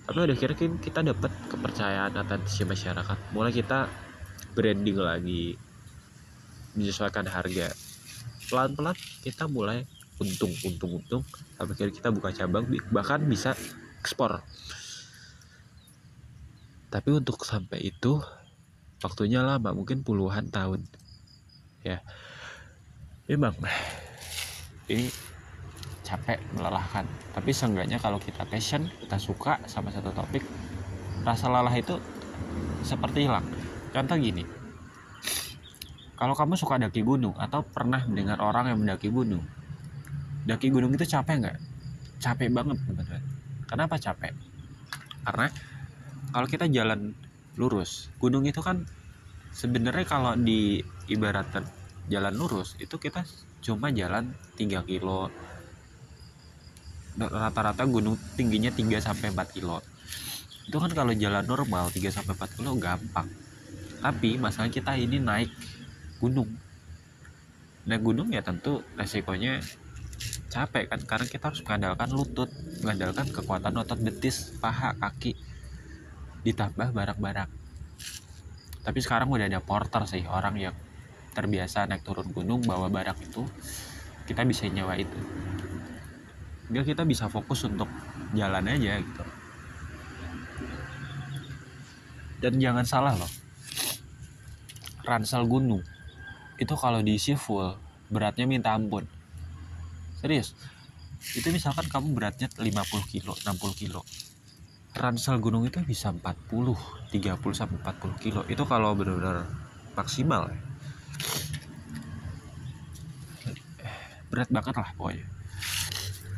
Tapi 0.05 0.21
udah 0.21 0.37
kira 0.37 0.53
kita 0.53 1.01
dapat 1.01 1.33
kepercayaan 1.49 2.13
atensi 2.13 2.61
masyarakat. 2.61 3.33
Mulai 3.33 3.49
kita 3.57 3.89
branding 4.53 5.01
lagi 5.01 5.57
menyesuaikan 6.77 7.25
harga. 7.25 7.73
Pelan-pelan 8.45 8.93
kita 9.25 9.49
mulai 9.49 9.81
untung 10.21 10.53
untung 10.61 11.01
untung. 11.01 11.23
Sampai 11.57 11.89
kita 11.89 12.13
buka 12.13 12.29
cabang 12.29 12.69
bahkan 12.93 13.25
bisa 13.25 13.57
ekspor. 14.05 14.45
Tapi 16.93 17.09
untuk 17.09 17.41
sampai 17.41 17.89
itu 17.89 18.21
waktunya 19.01 19.41
lama 19.41 19.73
mungkin 19.73 20.05
puluhan 20.05 20.53
tahun. 20.53 20.85
Ya. 21.81 22.05
Memang 23.25 23.57
ini 24.85 25.09
capek 26.05 26.37
melelahkan. 26.53 27.09
Tapi 27.33 27.49
seenggaknya 27.49 27.97
kalau 27.97 28.21
kita 28.21 28.45
passion 28.45 28.85
kita 29.01 29.17
suka 29.17 29.57
sama 29.65 29.89
satu 29.89 30.13
topik 30.13 30.45
rasa 31.25 31.49
lelah 31.49 31.73
itu 31.73 31.97
seperti 32.85 33.25
hilang. 33.25 33.43
Contoh 33.89 34.21
gini 34.21 34.45
kalau 36.15 36.31
kamu 36.31 36.55
suka 36.55 36.79
daki 36.79 37.03
gunung 37.03 37.35
atau 37.35 37.59
pernah 37.59 37.99
mendengar 38.07 38.39
orang 38.39 38.71
yang 38.71 38.79
mendaki 38.79 39.11
gunung 39.11 39.43
daki 40.47 40.71
gunung 40.71 40.95
itu 40.95 41.03
capek 41.03 41.43
nggak? 41.43 41.57
Capek 42.23 42.47
banget 42.55 42.79
teman-teman 42.79 43.34
kenapa 43.65 43.97
capek 43.97 44.33
karena 45.25 45.49
kalau 46.33 46.47
kita 46.49 46.65
jalan 46.69 47.13
lurus 47.57 48.09
gunung 48.21 48.45
itu 48.45 48.59
kan 48.61 48.85
sebenarnya 49.55 50.05
kalau 50.05 50.35
di 50.35 50.83
ibaratkan 51.07 51.63
jalan 52.11 52.33
lurus 52.35 52.77
itu 52.77 52.99
kita 53.01 53.25
cuma 53.65 53.89
jalan 53.89 54.29
3 54.59 54.85
kilo 54.85 55.33
rata-rata 57.15 57.87
gunung 57.87 58.19
tingginya 58.35 58.69
3 58.69 58.99
sampai 58.99 59.31
4 59.31 59.55
kilo. 59.55 59.79
Itu 60.67 60.77
kan 60.83 60.91
kalau 60.91 61.15
jalan 61.15 61.45
normal 61.47 61.87
3 61.89 62.11
sampai 62.11 62.35
4 62.35 62.55
kilo 62.59 62.75
gampang. 62.75 63.31
Tapi 64.03 64.35
masalah 64.35 64.67
kita 64.67 64.99
ini 64.99 65.23
naik 65.23 65.49
gunung. 66.19 66.51
Naik 67.87 68.03
gunung 68.03 68.29
ya 68.35 68.43
tentu 68.43 68.83
resikonya 68.99 69.63
capek 70.55 70.87
kan 70.87 71.01
karena 71.03 71.27
kita 71.27 71.51
harus 71.51 71.59
mengandalkan 71.67 72.09
lutut, 72.15 72.47
mengandalkan 72.79 73.27
kekuatan 73.27 73.75
otot 73.75 73.99
betis, 73.99 74.55
paha, 74.63 74.95
kaki. 74.95 75.35
Ditambah 76.47 76.95
barak-barak. 76.95 77.51
Tapi 78.87 78.99
sekarang 79.03 79.27
udah 79.27 79.51
ada 79.51 79.59
porter 79.59 80.07
sih 80.07 80.23
orang 80.23 80.55
yang 80.55 80.75
terbiasa 81.35 81.91
naik 81.91 82.07
turun 82.07 82.31
gunung 82.31 82.63
bawa 82.63 82.87
barak 82.87 83.19
itu 83.19 83.43
kita 84.31 84.47
bisa 84.47 84.71
nyawa 84.71 84.95
itu. 84.95 85.19
Biar 86.71 86.87
kita 86.87 87.03
bisa 87.03 87.27
fokus 87.27 87.67
untuk 87.67 87.91
jalan 88.31 88.63
aja 88.71 89.03
gitu. 89.03 89.23
Dan 92.39 92.63
jangan 92.63 92.87
salah 92.87 93.13
loh 93.19 93.31
ransel 95.03 95.43
gunung. 95.43 95.83
Itu 96.55 96.79
kalau 96.79 97.03
diisi 97.03 97.35
full 97.35 97.75
beratnya 98.07 98.47
minta 98.47 98.71
ampun 98.71 99.14
serius? 100.25 100.57
Itu 101.37 101.53
misalkan 101.53 101.85
kamu 101.85 102.17
beratnya 102.17 102.49
50 102.49 102.65
kilo 103.13 103.37
60 103.45 103.77
kilo. 103.77 104.01
Ransel 104.97 105.37
gunung 105.37 105.69
itu 105.69 105.77
bisa 105.85 106.09
40 106.09 106.73
30 107.13 107.37
sampai 107.53 107.77
40 107.85 108.17
kilo. 108.17 108.41
Itu 108.49 108.65
kalau 108.65 108.97
benar-benar 108.97 109.45
maksimal 109.93 110.49
ya. 110.49 110.59
berat 114.25 114.49
banget 114.49 114.75
lah 114.75 114.89
pokoknya. 114.97 115.25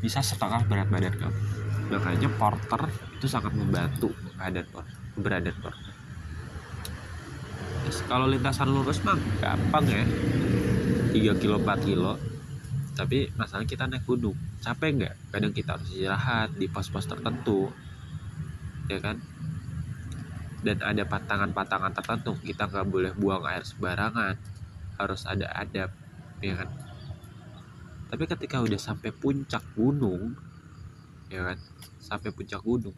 Bisa 0.03 0.19
setengah 0.21 0.67
berat 0.67 0.91
badan 0.91 1.15
kamu. 1.15 1.39
Makanya 1.87 2.29
porter 2.35 2.81
itu 3.15 3.25
sangat 3.25 3.55
membantu 3.55 4.11
keadaan 4.35 4.67
porter 4.69 4.93
keberadaan 5.15 5.57
porter 5.63 5.85
kalau 8.07 8.27
lintasan 8.27 8.67
lurus 8.67 8.99
mah 9.07 9.15
gampang 9.39 9.87
ya. 9.87 10.03
3 11.15 11.41
kilo 11.41 11.55
4 11.63 11.87
kilo 11.87 12.19
tapi 12.97 13.29
masalah 13.37 13.61
kita 13.69 13.85
naik 13.85 14.09
gunung. 14.09 14.33
Capek 14.57 14.89
nggak? 14.97 15.15
Kadang 15.29 15.53
kita 15.53 15.77
harus 15.77 15.93
istirahat 15.93 16.49
di 16.57 16.65
pos-pos 16.65 17.05
tertentu 17.05 17.69
ya 18.89 18.97
kan? 18.97 19.21
Dan 20.65 20.81
ada 20.81 21.05
patangan-patangan 21.05 21.93
tertentu. 21.93 22.33
Kita 22.41 22.65
nggak 22.65 22.89
boleh 22.89 23.13
buang 23.13 23.45
air 23.45 23.61
sembarangan. 23.61 24.33
Harus 24.97 25.29
ada 25.29 25.45
adab 25.53 25.93
ya 26.41 26.57
kan? 26.57 26.69
Tapi 28.09 28.23
ketika 28.25 28.65
udah 28.65 28.81
sampai 28.81 29.13
puncak 29.13 29.61
gunung 29.77 30.33
ya 31.29 31.53
kan? 31.53 31.61
Sampai 32.01 32.33
puncak 32.33 32.65
gunung 32.65 32.97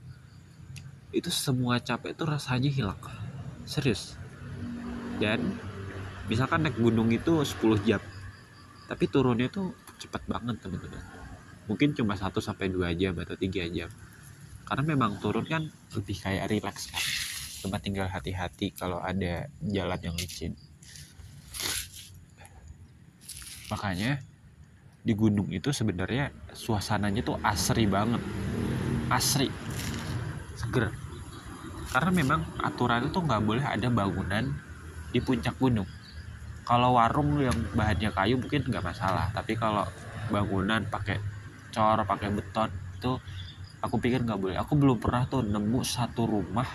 itu 1.12 1.28
semua 1.34 1.84
capek 1.84 2.16
itu 2.16 2.24
rasanya 2.24 2.72
hilang. 2.72 3.02
Serius. 3.68 4.16
Dan 5.20 5.60
misalkan 6.32 6.64
naik 6.64 6.80
gunung 6.80 7.12
itu 7.12 7.44
10 7.44 7.84
jam 7.84 8.00
tapi 8.90 9.06
turunnya 9.06 9.54
tuh 9.54 9.78
cepat 10.00 10.24
banget 10.26 10.56
teman-teman 10.64 11.04
mungkin 11.70 11.94
cuma 11.94 12.18
1 12.18 12.34
sampai 12.42 12.74
2 12.74 12.98
jam 12.98 13.14
atau 13.22 13.38
3 13.38 13.70
jam. 13.70 13.90
Karena 14.66 14.84
memang 14.90 15.22
turun 15.22 15.46
kan 15.46 15.70
lebih 15.94 16.18
kayak 16.18 16.50
relax 16.50 16.90
kan. 16.90 17.04
Cuma 17.62 17.78
tinggal 17.78 18.10
hati-hati 18.10 18.74
kalau 18.74 18.98
ada 18.98 19.46
jalan 19.62 20.02
yang 20.02 20.18
licin. 20.18 20.58
Makanya 23.70 24.18
di 25.06 25.14
gunung 25.14 25.54
itu 25.54 25.70
sebenarnya 25.70 26.34
suasananya 26.58 27.22
tuh 27.22 27.38
asri 27.46 27.86
banget. 27.86 28.22
Asri. 29.14 29.54
Seger. 30.58 30.90
Karena 31.90 32.12
memang 32.14 32.42
aturan 32.62 33.10
itu 33.10 33.18
nggak 33.22 33.42
boleh 33.46 33.66
ada 33.66 33.90
bangunan 33.94 34.54
di 35.10 35.22
puncak 35.22 35.58
gunung 35.58 35.90
kalau 36.70 37.02
warung 37.02 37.42
yang 37.42 37.58
bahannya 37.74 38.14
kayu 38.14 38.38
mungkin 38.38 38.62
nggak 38.62 38.86
masalah 38.86 39.34
tapi 39.34 39.58
kalau 39.58 39.90
bangunan 40.30 40.86
pakai 40.86 41.18
cor 41.74 42.06
pakai 42.06 42.30
beton 42.30 42.70
itu 42.94 43.18
aku 43.82 43.96
pikir 43.98 44.22
nggak 44.28 44.40
boleh. 44.40 44.56
Aku 44.60 44.76
belum 44.76 45.02
pernah 45.02 45.26
tuh 45.26 45.42
nemu 45.42 45.82
satu 45.82 46.28
rumah 46.28 46.68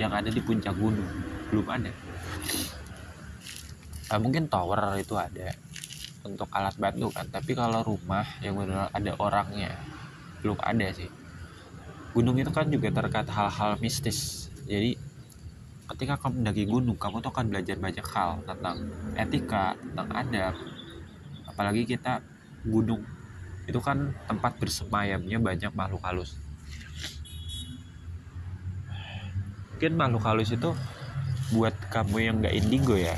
yang 0.00 0.14
ada 0.14 0.32
di 0.32 0.40
puncak 0.40 0.72
gunung. 0.78 1.12
Belum 1.52 1.66
ada. 1.68 1.92
Nah, 4.12 4.18
mungkin 4.20 4.48
tower 4.48 4.96
itu 5.00 5.16
ada 5.16 5.52
untuk 6.22 6.46
alat 6.54 6.78
bantu 6.78 7.10
kan 7.10 7.26
tapi 7.26 7.50
kalau 7.50 7.82
rumah 7.82 8.22
yang 8.38 8.54
benar 8.54 8.86
ada 8.94 9.12
orangnya 9.18 9.74
belum 10.40 10.56
ada 10.62 10.88
sih. 10.94 11.10
Gunung 12.12 12.36
itu 12.38 12.52
kan 12.52 12.68
juga 12.68 12.92
terkait 12.92 13.28
hal-hal 13.28 13.80
mistis. 13.80 14.48
Jadi 14.68 15.11
ketika 15.92 16.16
kamu 16.16 16.40
mendaki 16.40 16.64
gunung 16.64 16.96
kamu 16.96 17.20
tuh 17.20 17.28
akan 17.28 17.52
belajar 17.52 17.76
banyak 17.76 18.06
hal 18.16 18.40
tentang 18.48 18.76
etika 19.12 19.76
tentang 19.76 20.08
adab. 20.16 20.54
Apalagi 21.44 21.84
kita 21.84 22.24
gunung 22.64 23.04
itu 23.68 23.76
kan 23.78 24.16
tempat 24.24 24.56
bersemayamnya 24.56 25.36
banyak 25.36 25.72
makhluk 25.76 26.00
halus. 26.00 26.40
Mungkin 29.76 29.92
makhluk 30.00 30.24
halus 30.24 30.50
itu 30.56 30.72
buat 31.52 31.76
kamu 31.92 32.16
yang 32.24 32.34
nggak 32.40 32.54
indigo 32.56 32.96
ya. 32.96 33.12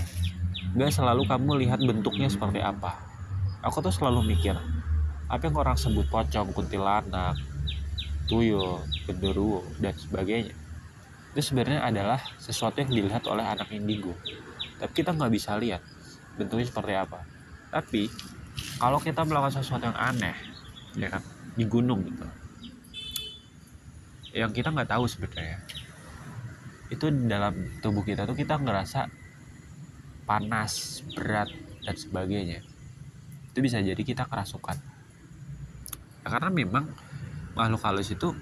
Nggak 0.75 0.91
selalu 0.99 1.23
kamu 1.31 1.51
lihat 1.63 1.79
bentuknya 1.79 2.27
seperti 2.27 2.59
apa. 2.59 2.99
Aku 3.63 3.79
tuh 3.79 3.95
selalu 3.95 4.35
mikir 4.35 4.59
apa 5.31 5.41
yang 5.47 5.57
orang 5.57 5.79
sebut 5.79 6.05
pocong 6.11 6.53
kuntilanak 6.53 7.39
tuyul 8.29 8.85
genderuwo 9.09 9.65
dan 9.81 9.97
sebagainya 9.97 10.53
itu 11.35 11.51
sebenarnya 11.51 11.83
adalah 11.83 12.23
sesuatu 12.39 12.79
yang 12.79 12.95
dilihat 12.95 13.27
oleh 13.27 13.43
anak 13.43 13.75
indigo. 13.75 14.15
Tapi 14.79 14.93
kita 14.95 15.11
nggak 15.11 15.33
bisa 15.35 15.59
lihat 15.59 15.83
bentuknya 16.39 16.71
seperti 16.71 16.95
apa. 16.95 17.27
Tapi 17.75 18.07
kalau 18.79 19.03
kita 19.03 19.27
melakukan 19.27 19.59
sesuatu 19.59 19.91
yang 19.91 19.99
aneh 19.99 20.35
ya 20.95 21.11
kan 21.11 21.23
di 21.59 21.67
gunung 21.67 22.07
gitu 22.07 22.27
yang 24.35 24.51
kita 24.51 24.71
nggak 24.71 24.91
tahu 24.91 25.07
sebenarnya 25.07 25.63
itu 26.91 27.07
dalam 27.27 27.55
tubuh 27.83 28.03
kita 28.07 28.27
tuh 28.27 28.39
kita 28.39 28.59
ngerasa 28.59 29.11
panas 30.25 31.03
berat 31.13 31.51
dan 31.83 31.97
sebagainya. 31.97 32.61
Itu 33.51 33.59
bisa 33.61 33.83
jadi 33.83 33.99
kita 33.99 34.29
kerasukan. 34.29 34.77
Ya, 36.23 36.29
karena 36.29 36.51
memang 36.55 36.89
makhluk 37.57 37.83
halus 37.83 38.15
itu 38.15 38.33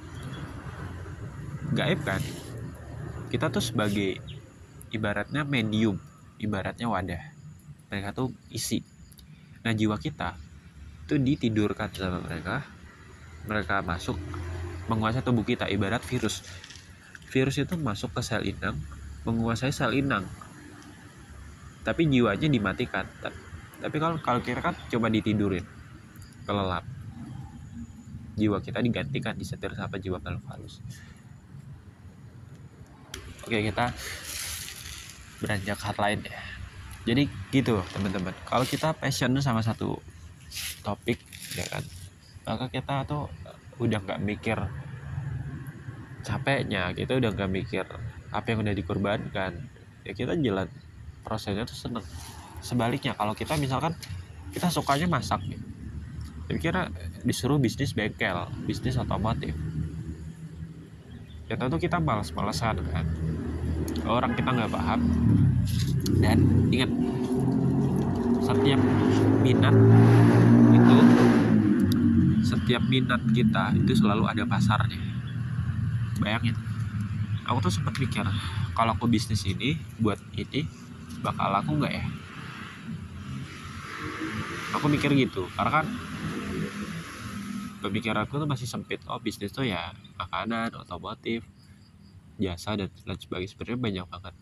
gaib 1.73 2.01
kan 2.05 2.21
kita 3.33 3.49
tuh 3.49 3.65
sebagai 3.65 4.21
ibaratnya 4.93 5.49
medium 5.49 5.97
ibaratnya 6.37 6.85
wadah. 6.85 7.23
Mereka 7.89 8.13
tuh 8.13 8.29
isi. 8.53 8.85
Nah 9.65 9.73
jiwa 9.73 9.97
kita 9.97 10.37
itu 11.09 11.17
ditidurkan 11.17 11.89
sama 11.97 12.21
mereka. 12.21 12.61
Mereka 13.49 13.81
masuk 13.89 14.21
menguasai 14.93 15.25
tubuh 15.25 15.49
kita. 15.49 15.65
Ibarat 15.73 16.05
virus. 16.05 16.45
Virus 17.33 17.57
itu 17.57 17.73
masuk 17.81 18.13
ke 18.13 18.21
sel 18.21 18.45
inang 18.45 18.77
menguasai 19.25 19.73
sel 19.73 19.97
inang. 19.97 20.29
Tapi 21.89 22.05
jiwanya 22.13 22.53
dimatikan. 22.53 23.09
Tapi 23.81 23.97
kalau 23.97 24.21
kalau 24.21 24.45
kita 24.45 24.61
kan 24.61 24.77
coba 24.93 25.09
ditidurin 25.09 25.65
kelelap. 26.45 26.85
Jiwa 28.37 28.61
kita 28.61 28.85
digantikan 28.85 29.41
disetir 29.41 29.73
sama 29.73 29.97
jiwa 29.97 30.21
makhluk 30.21 30.45
halus 30.53 30.85
oke 33.45 33.59
kita 33.59 33.91
beranjak 35.43 35.79
hal 35.83 35.97
lain 35.99 36.21
ya. 36.23 36.41
Jadi 37.03 37.23
gitu 37.51 37.83
teman-teman. 37.91 38.35
Kalau 38.47 38.63
kita 38.63 38.95
passion 38.95 39.35
sama 39.43 39.63
satu 39.63 39.99
topik 40.87 41.19
ya 41.57 41.65
kan 41.69 41.85
maka 42.43 42.67
kita 42.69 43.07
tuh 43.07 43.31
udah 43.79 44.03
nggak 44.03 44.21
mikir 44.21 44.59
capeknya 46.27 46.91
kita 46.93 47.17
udah 47.17 47.31
nggak 47.33 47.51
mikir 47.51 47.87
apa 48.31 48.47
yang 48.51 48.63
udah 48.63 48.75
dikorbankan. 48.75 49.53
Ya 50.03 50.13
kita 50.15 50.39
jalan 50.39 50.71
prosesnya 51.27 51.67
tuh 51.67 51.79
seneng. 51.79 52.07
Sebaliknya 52.63 53.19
kalau 53.19 53.35
kita 53.35 53.59
misalkan 53.59 53.95
kita 54.55 54.71
sukanya 54.71 55.09
masak 55.11 55.43
ya 55.49 55.59
kira 56.61 56.93
disuruh 57.25 57.57
bisnis 57.57 57.97
bengkel 57.97 58.37
bisnis 58.69 59.01
otomotif 59.01 59.57
ya 61.53 61.61
tentu 61.61 61.77
kita 61.77 62.01
malas-malasan 62.01 62.81
kan? 62.89 63.05
Orang 64.09 64.33
kita 64.33 64.57
nggak 64.57 64.73
paham 64.73 65.05
dan 66.25 66.41
ingat 66.73 66.89
setiap 68.41 68.81
minat 69.45 69.77
itu 70.73 70.97
setiap 72.41 72.83
minat 72.89 73.21
kita 73.37 73.77
itu 73.77 73.93
selalu 73.93 74.33
ada 74.33 74.49
pasarnya. 74.49 74.97
Bayangin 76.25 76.57
aku 77.45 77.69
tuh 77.69 77.73
sempat 77.77 78.01
mikir 78.01 78.25
kalau 78.73 78.97
aku 78.97 79.05
bisnis 79.05 79.45
ini 79.45 79.77
buat 80.01 80.17
ini 80.33 80.65
bakal 81.21 81.53
laku 81.53 81.77
nggak 81.85 81.93
ya? 81.93 82.05
Aku 84.81 84.89
mikir 84.89 85.13
gitu 85.21 85.53
karena 85.53 85.85
kan 85.85 85.87
pemikiran 87.83 88.23
aku 88.23 88.39
tuh 88.39 88.49
masih 88.49 88.71
sempit. 88.71 89.03
Oh 89.11 89.19
bisnis 89.19 89.51
tuh 89.51 89.67
ya 89.67 89.91
makanan 90.17 90.73
otomotif 90.79 91.43
jasa 92.39 92.79
dan 92.79 92.89
lain 93.05 93.19
sebagainya. 93.19 93.51
Sebenarnya 93.51 93.81
banyak 93.83 94.07
banget. 94.07 94.35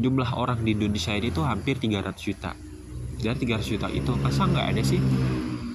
Jumlah 0.00 0.30
orang 0.34 0.60
di 0.66 0.74
Indonesia 0.74 1.14
ini 1.14 1.30
tuh 1.30 1.46
hampir 1.46 1.78
300 1.78 2.14
juta. 2.18 2.52
Dari 3.20 3.36
300 3.36 3.72
juta 3.78 3.86
itu 3.92 4.10
masa 4.18 4.48
nggak 4.50 4.66
ada 4.74 4.82
sih 4.82 5.00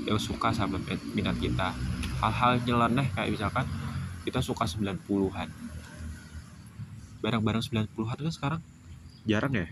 yang 0.06 0.20
suka 0.20 0.52
sama 0.52 0.78
minat 1.16 1.40
kita? 1.40 1.72
Hal-hal 2.20 2.60
nyeleneh 2.68 3.08
kayak 3.16 3.32
misalkan 3.32 3.66
kita 4.26 4.42
suka 4.42 4.66
90-an 4.66 5.50
barang-barang 7.26 7.64
90-an 7.74 8.18
kan 8.22 8.34
sekarang 8.34 8.62
jarang 9.26 9.54
ya 9.58 9.68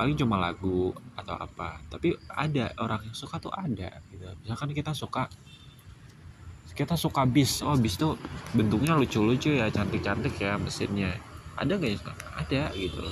paling 0.00 0.16
cuma 0.16 0.40
lagu 0.40 0.96
atau 1.12 1.36
apa. 1.36 1.76
Tapi 1.92 2.16
ada 2.32 2.72
orang 2.80 3.04
yang 3.04 3.12
suka 3.12 3.36
tuh 3.36 3.52
ada 3.52 4.00
gitu. 4.08 4.24
Misalkan 4.40 4.72
kita 4.72 4.96
suka 4.96 5.28
kita 6.72 6.96
suka 6.96 7.28
bis. 7.28 7.60
Oh 7.60 7.76
bis 7.76 8.00
tuh 8.00 8.16
bentuknya 8.56 8.96
lucu-lucu 8.96 9.52
ya 9.52 9.68
cantik-cantik 9.68 10.40
ya 10.40 10.56
mesinnya. 10.56 11.12
Ada 11.60 11.76
gak 11.76 11.90
ya 11.92 12.00
ada 12.32 12.62
gitu. 12.72 13.04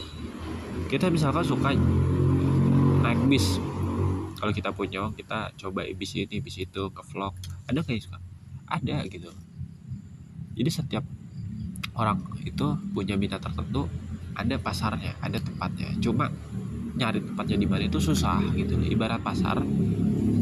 Kita 0.89 1.13
misalkan 1.13 1.45
suka 1.45 1.77
naik 3.05 3.21
bis. 3.29 3.61
Kalau 4.41 4.57
kita 4.57 4.73
punya 4.73 5.05
uang 5.05 5.13
kita 5.13 5.53
coba 5.61 5.85
bis 5.93 6.17
ini 6.17 6.41
bis 6.41 6.57
itu 6.57 6.89
ke 6.89 7.03
vlog 7.13 7.37
ada 7.69 7.85
gak 7.85 8.01
ya 8.01 8.17
ada 8.65 8.97
gitu. 9.05 9.29
Jadi 10.57 10.71
setiap 10.73 11.05
orang 11.93 12.17
itu 12.49 12.81
punya 12.97 13.21
minat 13.21 13.45
tertentu 13.45 13.93
ada 14.33 14.57
pasarnya 14.57 15.13
ada 15.21 15.37
tempatnya. 15.37 15.93
Cuma 16.01 16.33
nyari 16.99 17.23
tempatnya 17.23 17.57
di 17.63 17.67
mana 17.71 17.87
itu 17.87 18.03
susah 18.03 18.43
gitu 18.59 18.75
ibarat 18.91 19.23
pasar 19.23 19.63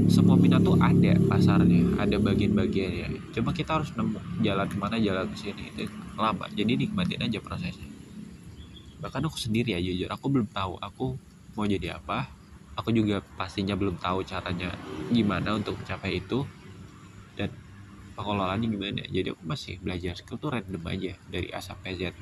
semua 0.06 0.38
minat 0.38 0.62
tuh 0.62 0.78
ada 0.78 1.18
pasarnya 1.26 1.98
ada 1.98 2.16
bagian-bagiannya. 2.22 3.34
Cuma 3.34 3.50
kita 3.50 3.82
harus 3.82 3.90
nemu 3.98 4.42
jalan 4.42 4.66
ke 4.70 4.76
mana 4.78 4.96
jalan 5.02 5.26
ke 5.34 5.36
sini 5.36 5.74
itu 5.74 5.90
lama. 6.14 6.46
Jadi 6.54 6.78
nikmatin 6.78 7.26
aja 7.26 7.42
prosesnya. 7.42 7.90
Bahkan 9.02 9.26
aku 9.26 9.36
sendiri 9.36 9.74
ya 9.74 9.80
jujur 9.82 10.08
aku 10.08 10.26
belum 10.30 10.48
tahu 10.54 10.78
aku 10.78 11.18
mau 11.58 11.66
jadi 11.66 11.98
apa. 11.98 12.30
Aku 12.76 12.92
juga 12.92 13.24
pastinya 13.40 13.72
belum 13.72 13.96
tahu 13.98 14.22
caranya 14.28 14.68
gimana 15.08 15.56
untuk 15.56 15.80
mencapai 15.80 16.20
itu 16.20 16.44
dan 17.34 17.50
pengelolaannya 18.14 18.68
gimana. 18.68 19.02
Jadi 19.08 19.32
aku 19.32 19.42
masih 19.42 19.80
belajar 19.82 20.14
skill 20.14 20.38
tuh 20.38 20.54
random 20.54 20.84
aja 20.86 21.12
dari 21.26 21.48
A 21.50 21.58
sampai 21.58 21.96
Z. 21.96 22.12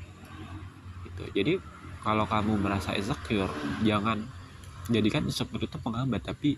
Gitu. 1.05 1.23
Jadi 1.35 1.53
kalau 2.05 2.29
kamu 2.29 2.61
merasa 2.61 2.93
insecure 2.93 3.49
jangan 3.81 4.21
jadikan 4.85 5.25
insecure 5.25 5.65
itu 5.65 5.81
penghambat 5.81 6.21
tapi 6.21 6.53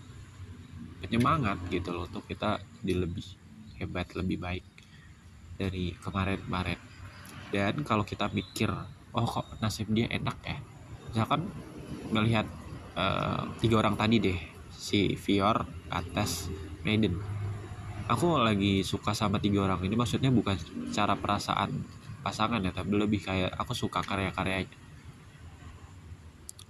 penyemangat 1.00 1.56
gitu 1.72 1.96
loh 1.96 2.04
untuk 2.04 2.28
kita 2.28 2.60
di 2.84 2.92
lebih 2.92 3.24
hebat 3.80 4.12
lebih 4.12 4.36
baik 4.36 4.64
dari 5.56 5.96
kemarin-kemarin. 5.96 6.76
Dan 7.48 7.80
kalau 7.80 8.04
kita 8.04 8.28
mikir 8.28 8.68
oh 9.16 9.24
kok 9.24 9.56
nasib 9.64 9.88
dia 9.88 10.04
enak 10.12 10.36
ya? 10.44 10.58
Misalkan 11.08 11.48
melihat 12.12 12.44
uh, 12.92 13.48
tiga 13.64 13.80
orang 13.80 13.96
tadi 13.96 14.20
deh 14.20 14.38
si 14.68 15.16
Fior, 15.16 15.64
Ates, 15.88 16.52
Maiden. 16.84 17.16
Aku 18.12 18.36
lagi 18.36 18.84
suka 18.84 19.16
sama 19.16 19.40
tiga 19.40 19.64
orang 19.64 19.80
ini 19.84 19.96
maksudnya 19.96 20.28
bukan 20.28 20.56
cara 20.92 21.16
perasaan 21.16 21.72
pasangan 22.20 22.60
ya 22.60 22.72
tapi 22.72 22.92
lebih 22.96 23.24
kayak 23.24 23.52
aku 23.56 23.72
suka 23.72 24.04
karya-karyanya 24.04 24.77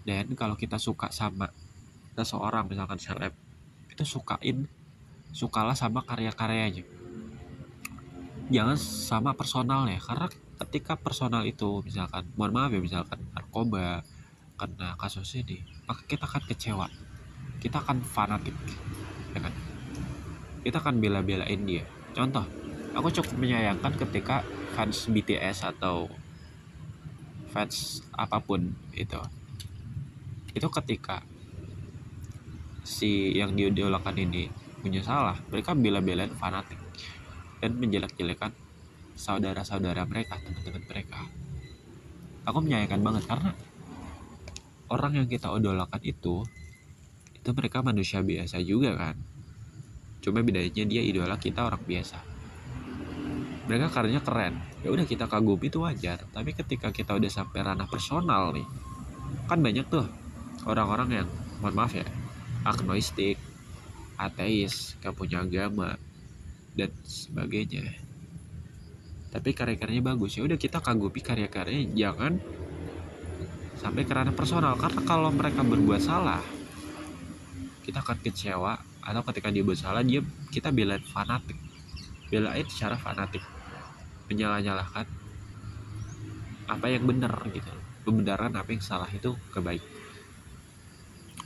dan 0.09 0.33
kalau 0.33 0.57
kita 0.57 0.81
suka 0.81 1.13
sama 1.13 1.53
seseorang 2.17 2.65
misalkan 2.65 2.97
seleb 2.97 3.37
itu 3.93 4.09
sukain 4.09 4.65
sukalah 5.37 5.77
sama 5.77 6.01
karya-karyanya. 6.01 6.81
Jangan 8.49 8.81
sama 8.81 9.37
personalnya 9.37 10.01
karena 10.01 10.33
ketika 10.65 10.97
personal 10.97 11.45
itu 11.45 11.85
misalkan 11.85 12.25
mohon 12.41 12.57
maaf 12.57 12.73
ya 12.73 12.81
misalkan 12.81 13.21
narkoba 13.37 14.01
karena 14.57 14.97
kasus 14.97 15.37
ini 15.37 15.61
maka 15.85 16.01
kita 16.09 16.25
akan 16.25 16.43
kecewa. 16.49 16.89
Kita 17.61 17.85
akan 17.85 18.01
fanatik 18.01 18.57
ya 19.37 19.45
kan? 19.45 19.53
Kita 20.65 20.81
akan 20.81 21.05
bela-belain 21.05 21.61
dia. 21.69 21.85
Contoh 22.17 22.49
aku 22.97 23.13
cukup 23.13 23.37
menyayangkan 23.37 23.93
ketika 24.09 24.41
fans 24.73 25.05
BTS 25.05 25.69
atau 25.69 26.09
fans 27.53 28.01
apa 28.17 28.41
pun 28.41 28.73
itu 28.97 29.21
itu 30.59 30.69
ketika 30.83 31.23
si 32.83 33.31
yang 33.39 33.55
diidolakan 33.55 34.19
ini 34.19 34.51
punya 34.83 34.99
salah 35.07 35.39
mereka 35.55 35.79
bela-belain 35.79 36.35
fanatik 36.35 36.79
dan 37.63 37.79
menjelek-jelekan 37.79 38.51
saudara-saudara 39.19 40.07
mereka 40.07 40.39
teman-teman 40.39 40.83
mereka. 40.87 41.27
Aku 42.47 42.59
menyayangkan 42.63 43.03
banget 43.03 43.25
karena 43.27 43.51
orang 44.91 45.23
yang 45.23 45.27
kita 45.27 45.51
idolakan 45.51 46.03
itu 46.03 46.47
itu 47.35 47.51
mereka 47.55 47.83
manusia 47.83 48.23
biasa 48.23 48.63
juga 48.63 48.95
kan. 48.95 49.15
Cuma 50.23 50.43
bedanya 50.43 50.85
dia 50.87 51.03
idola 51.03 51.39
kita 51.39 51.67
orang 51.67 51.83
biasa. 51.83 52.19
Mereka 53.69 53.91
karyanya 53.91 54.23
keren. 54.23 54.55
Ya 54.81 54.89
udah 54.95 55.05
kita 55.05 55.29
kagum 55.29 55.61
itu 55.61 55.83
wajar. 55.83 56.25
Tapi 56.31 56.57
ketika 56.57 56.89
kita 56.89 57.19
udah 57.19 57.29
sampai 57.29 57.63
ranah 57.63 57.91
personal 57.91 58.55
nih 58.55 58.65
kan 59.49 59.59
banyak 59.65 59.85
tuh 59.89 60.05
orang-orang 60.67 61.23
yang 61.23 61.29
mohon 61.61 61.75
maaf 61.75 61.95
ya 61.95 62.07
agnostik, 62.67 63.39
ateis, 64.19 64.99
gak 64.99 65.15
punya 65.15 65.43
agama, 65.47 65.95
dan 66.75 66.91
sebagainya. 67.07 67.95
Tapi 69.29 69.53
karya-karyanya 69.53 70.15
bagus. 70.15 70.41
Ya 70.41 70.43
udah 70.49 70.57
kita 70.57 70.81
kagumi 70.81 71.21
karya-karyanya. 71.21 71.93
Jangan 71.93 72.33
sampai 73.79 74.03
ke 74.09 74.13
ranah 74.13 74.33
personal. 74.33 74.75
Karena 74.81 75.05
kalau 75.05 75.29
mereka 75.29 75.61
berbuat 75.61 76.01
salah 76.01 76.41
kita 77.85 78.01
akan 78.01 78.19
kecewa. 78.25 78.81
Atau 79.05 79.23
ketika 79.33 79.49
dia 79.53 79.65
bersalah 79.65 80.01
dia 80.01 80.25
kita 80.49 80.73
belain 80.73 81.05
fanatik. 81.05 81.61
Belain 82.33 82.65
secara 82.73 82.97
fanatik. 82.97 83.45
Menyalah-nyalahkan 84.33 85.07
apa 86.69 86.87
yang 86.89 87.05
benar 87.05 87.37
gitu. 87.53 87.73
Pembenaran 88.09 88.57
apa 88.57 88.73
yang 88.73 88.81
salah 88.81 89.09
itu 89.13 89.37
kebaik 89.53 89.98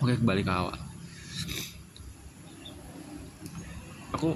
oke 0.03 0.19
kembali 0.19 0.43
ke 0.43 0.51
awal 0.51 0.79
aku 4.11 4.35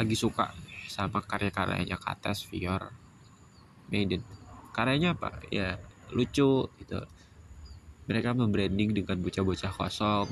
lagi 0.00 0.16
suka 0.16 0.56
sama 0.92 1.24
karya-karyanya 1.24 1.96
Kates, 1.96 2.44
Fior, 2.44 2.92
Maiden. 3.88 4.20
Karyanya 4.76 5.16
apa? 5.16 5.40
Ya 5.48 5.80
lucu 6.12 6.68
gitu. 6.68 7.00
Mereka 8.04 8.36
membranding 8.36 8.92
dengan 8.92 9.16
bocah-bocah 9.24 9.72
kosong, 9.72 10.28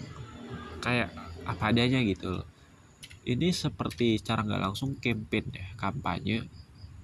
kayak 0.85 1.09
apa 1.49 1.73
adanya 1.73 2.03
gitu 2.05 2.45
Ini 3.25 3.55
seperti 3.57 4.21
cara 4.21 4.45
nggak 4.45 4.61
langsung 4.61 5.01
campaign 5.01 5.49
ya, 5.55 5.67
kampanye. 5.81 6.45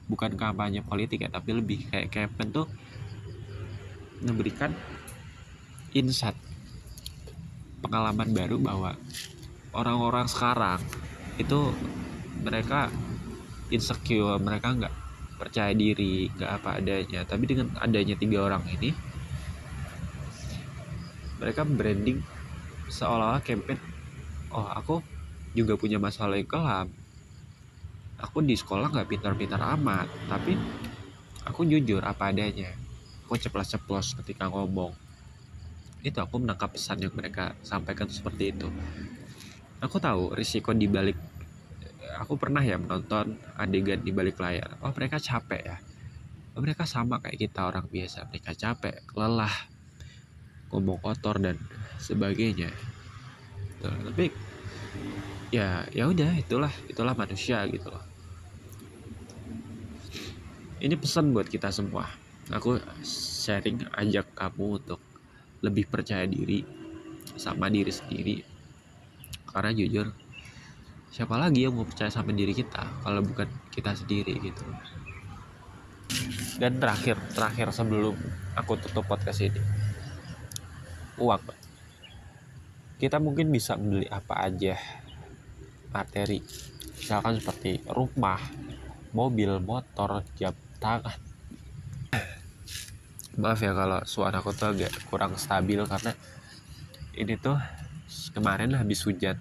Bukan 0.05 0.37
kampanye 0.37 0.85
politik 0.85 1.25
ya, 1.25 1.33
tapi 1.33 1.57
lebih 1.57 1.89
kayak 1.89 2.13
campaign 2.13 2.49
tuh 2.53 2.69
memberikan 4.21 4.73
insight 5.93 6.37
pengalaman 7.87 8.35
baru 8.35 8.59
bahwa 8.59 8.99
orang-orang 9.71 10.27
sekarang 10.27 10.83
itu 11.39 11.71
mereka 12.43 12.91
insecure 13.71 14.39
mereka 14.43 14.75
nggak 14.75 14.95
percaya 15.37 15.71
diri 15.77 16.27
nggak 16.35 16.51
apa 16.61 16.83
adanya. 16.83 17.23
Tapi 17.23 17.45
dengan 17.47 17.71
adanya 17.79 18.19
tiga 18.19 18.43
orang 18.43 18.65
ini 18.73 18.91
mereka 21.37 21.63
branding 21.69 22.25
seolah-olah 22.89 23.45
campaign 23.45 23.77
oh 24.51 24.65
aku 24.73 25.05
juga 25.53 25.77
punya 25.77 26.01
masalah 26.01 26.41
yang 26.41 26.49
kelam. 26.49 26.89
Aku 28.17 28.41
di 28.41 28.57
sekolah 28.57 28.89
nggak 28.91 29.09
pintar-pintar 29.13 29.61
amat 29.77 30.09
tapi 30.27 30.57
aku 31.45 31.69
jujur 31.69 32.01
apa 32.01 32.33
adanya. 32.33 32.73
Aku 33.29 33.37
ceplos-ceplos 33.37 34.17
ketika 34.23 34.49
ngomong 34.49 35.06
itu 36.07 36.19
aku 36.23 36.39
menangkap 36.39 36.71
pesan 36.71 37.03
yang 37.03 37.11
mereka 37.19 37.59
sampaikan 37.67 38.07
seperti 38.07 38.55
itu. 38.55 38.71
Aku 39.83 39.99
tahu 39.99 40.33
risiko 40.39 40.71
di 40.71 40.87
balik 40.87 41.19
aku 42.17 42.39
pernah 42.39 42.63
ya 42.63 42.79
menonton 42.79 43.35
adegan 43.59 44.01
di 44.01 44.15
balik 44.15 44.39
layar. 44.39 44.79
Oh 44.81 44.95
mereka 44.95 45.19
capek 45.19 45.63
ya. 45.67 45.77
Oh, 46.57 46.65
mereka 46.65 46.89
sama 46.89 47.21
kayak 47.21 47.37
kita 47.37 47.69
orang 47.69 47.85
biasa. 47.85 48.25
Mereka 48.33 48.57
capek 48.57 49.05
lelah 49.13 49.53
ngomong 50.73 51.05
kotor 51.05 51.37
dan 51.37 51.61
sebagainya. 52.01 52.73
Tuh, 53.85 53.93
tapi 53.93 54.33
ya 55.53 55.85
ya 55.93 56.09
udah 56.09 56.33
itulah 56.33 56.73
itulah 56.89 57.13
manusia 57.13 57.61
gitu 57.69 57.93
loh. 57.93 58.01
Ini 60.81 60.97
pesan 60.97 61.37
buat 61.37 61.49
kita 61.51 61.69
semua. 61.69 62.09
Aku 62.49 62.81
sharing 63.05 63.85
ajak 63.93 64.33
kamu 64.33 64.81
untuk 64.81 65.01
lebih 65.65 65.89
percaya 65.89 66.25
diri 66.29 66.65
sama 67.37 67.73
diri 67.73 67.93
sendiri. 67.93 68.37
Karena 69.49 69.73
jujur 69.73 70.07
siapa 71.13 71.41
lagi 71.41 71.65
yang 71.65 71.73
mau 71.73 71.89
percaya 71.89 72.13
sama 72.13 72.37
diri 72.37 72.53
kita 72.53 72.85
kalau 73.01 73.25
bukan 73.25 73.49
kita 73.73 73.97
sendiri 73.97 74.37
gitu. 74.41 74.65
Dan 76.57 76.81
terakhir 76.81 77.17
terakhir 77.33 77.73
sebelum 77.73 78.17
aku 78.57 78.77
tutup 78.81 79.05
podcast 79.09 79.45
ini 79.45 79.61
uang 81.17 81.41
kita 82.97 83.21
mungkin 83.21 83.53
bisa 83.53 83.77
membeli 83.77 84.09
apa 84.09 84.49
aja 84.49 84.77
materi. 85.93 86.41
Misalkan 86.97 87.37
seperti 87.37 87.85
rumah 87.93 88.41
mobil 89.13 89.61
motor 89.61 90.25
jam 90.37 90.57
tangan 90.81 91.26
maaf 93.37 93.61
ya 93.61 93.77
kalau 93.77 94.01
suara 94.09 94.41
aku 94.41 94.57
tuh 94.57 94.73
agak 94.73 94.93
kurang 95.13 95.37
stabil 95.37 95.81
karena 95.85 96.17
ini 97.17 97.37
tuh 97.37 97.61
kemarin 98.33 98.73
habis 98.77 99.05
hujan 99.05 99.37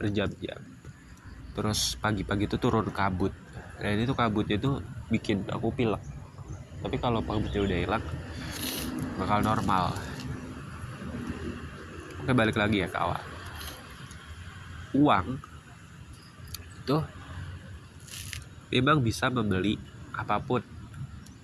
berjam-jam. 0.00 0.60
Terus 1.52 2.00
pagi-pagi 2.00 2.48
itu 2.48 2.56
turun 2.56 2.88
kabut. 2.88 3.32
Dan 3.76 4.00
itu 4.00 4.16
kabutnya 4.16 4.56
itu 4.56 4.80
bikin 5.12 5.44
aku 5.52 5.68
pilek. 5.68 6.00
Tapi 6.80 6.96
kalau 6.96 7.20
kabutnya 7.20 7.60
udah 7.60 7.78
hilang 7.78 8.04
bakal 9.20 9.44
normal. 9.44 9.92
Oke 12.24 12.32
balik 12.32 12.56
lagi 12.56 12.82
ya 12.82 12.88
ke 12.88 12.98
awal. 12.98 13.20
Uang 14.96 15.26
itu 16.82 16.98
memang 18.72 18.98
bisa 19.04 19.28
membeli 19.28 19.78
apa 20.16 20.40
pun 20.40 20.64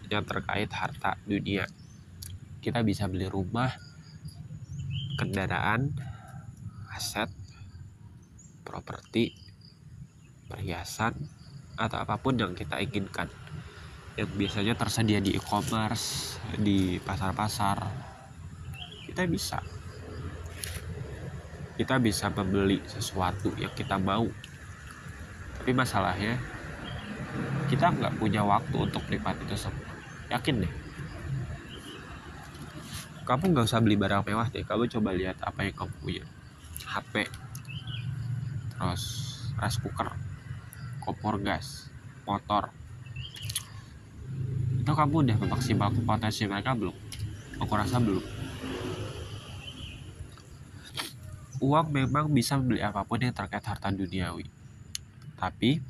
yang 0.08 0.24
terkait 0.24 0.68
harta 0.72 1.20
dunia. 1.28 1.68
Kita 2.58 2.80
bisa 2.82 3.06
beli 3.06 3.28
rumah 3.28 3.70
kendaraan 5.20 5.92
aset 6.92 7.30
properti 8.64 9.36
perhiasan 10.48 11.14
atau 11.78 11.98
apa 12.02 12.18
pun 12.18 12.34
yang 12.34 12.52
kita 12.56 12.80
inginkan. 12.82 13.30
Yang 14.18 14.30
biasanya 14.34 14.74
tersedia 14.74 15.22
di 15.22 15.38
e-commerce 15.38 16.36
di 16.58 16.98
pasar-pasar. 16.98 17.78
Kita 19.06 19.22
bisa. 19.30 19.62
Kita 21.78 22.02
bisa 22.02 22.26
membeli 22.34 22.82
sesuatu 22.90 23.54
yang 23.54 23.70
kita 23.78 23.94
mau. 24.02 24.26
Tapi 25.62 25.70
masalahnya 25.70 26.34
kita 27.70 27.94
nggak 27.94 28.18
punya 28.18 28.42
waktu 28.42 28.74
untuk 28.74 29.04
menikmati 29.06 29.46
itu 29.46 29.54
semua 29.54 29.87
yakin 30.28 30.64
deh. 30.64 30.72
Kamu 33.28 33.52
nggak 33.52 33.68
usah 33.68 33.84
beli 33.84 33.96
barang 34.00 34.24
mewah 34.24 34.48
deh. 34.48 34.64
Kamu 34.64 34.88
coba 34.88 35.12
lihat 35.12 35.36
apa 35.44 35.64
yang 35.64 35.76
kamu 35.76 35.92
punya. 36.00 36.24
HP 36.88 37.28
terus 38.78 39.04
rice 39.58 39.78
cooker 39.82 40.08
kompor 41.02 41.36
gas 41.42 41.90
motor. 42.24 42.72
Itu 44.80 44.92
kamu 44.96 45.28
udah 45.28 45.36
memaksimalkan 45.44 46.04
potensi 46.04 46.48
mereka 46.48 46.72
belum? 46.72 46.96
Aku 47.60 47.72
rasa 47.76 48.00
belum. 48.00 48.24
Uang 51.58 51.90
memang 51.90 52.30
bisa 52.30 52.54
membeli 52.54 52.80
apa 52.80 53.02
pun 53.02 53.18
yang 53.18 53.34
terkait 53.34 53.66
harta 53.66 53.90
duniawi. 53.90 54.46
Tapi 55.34 55.82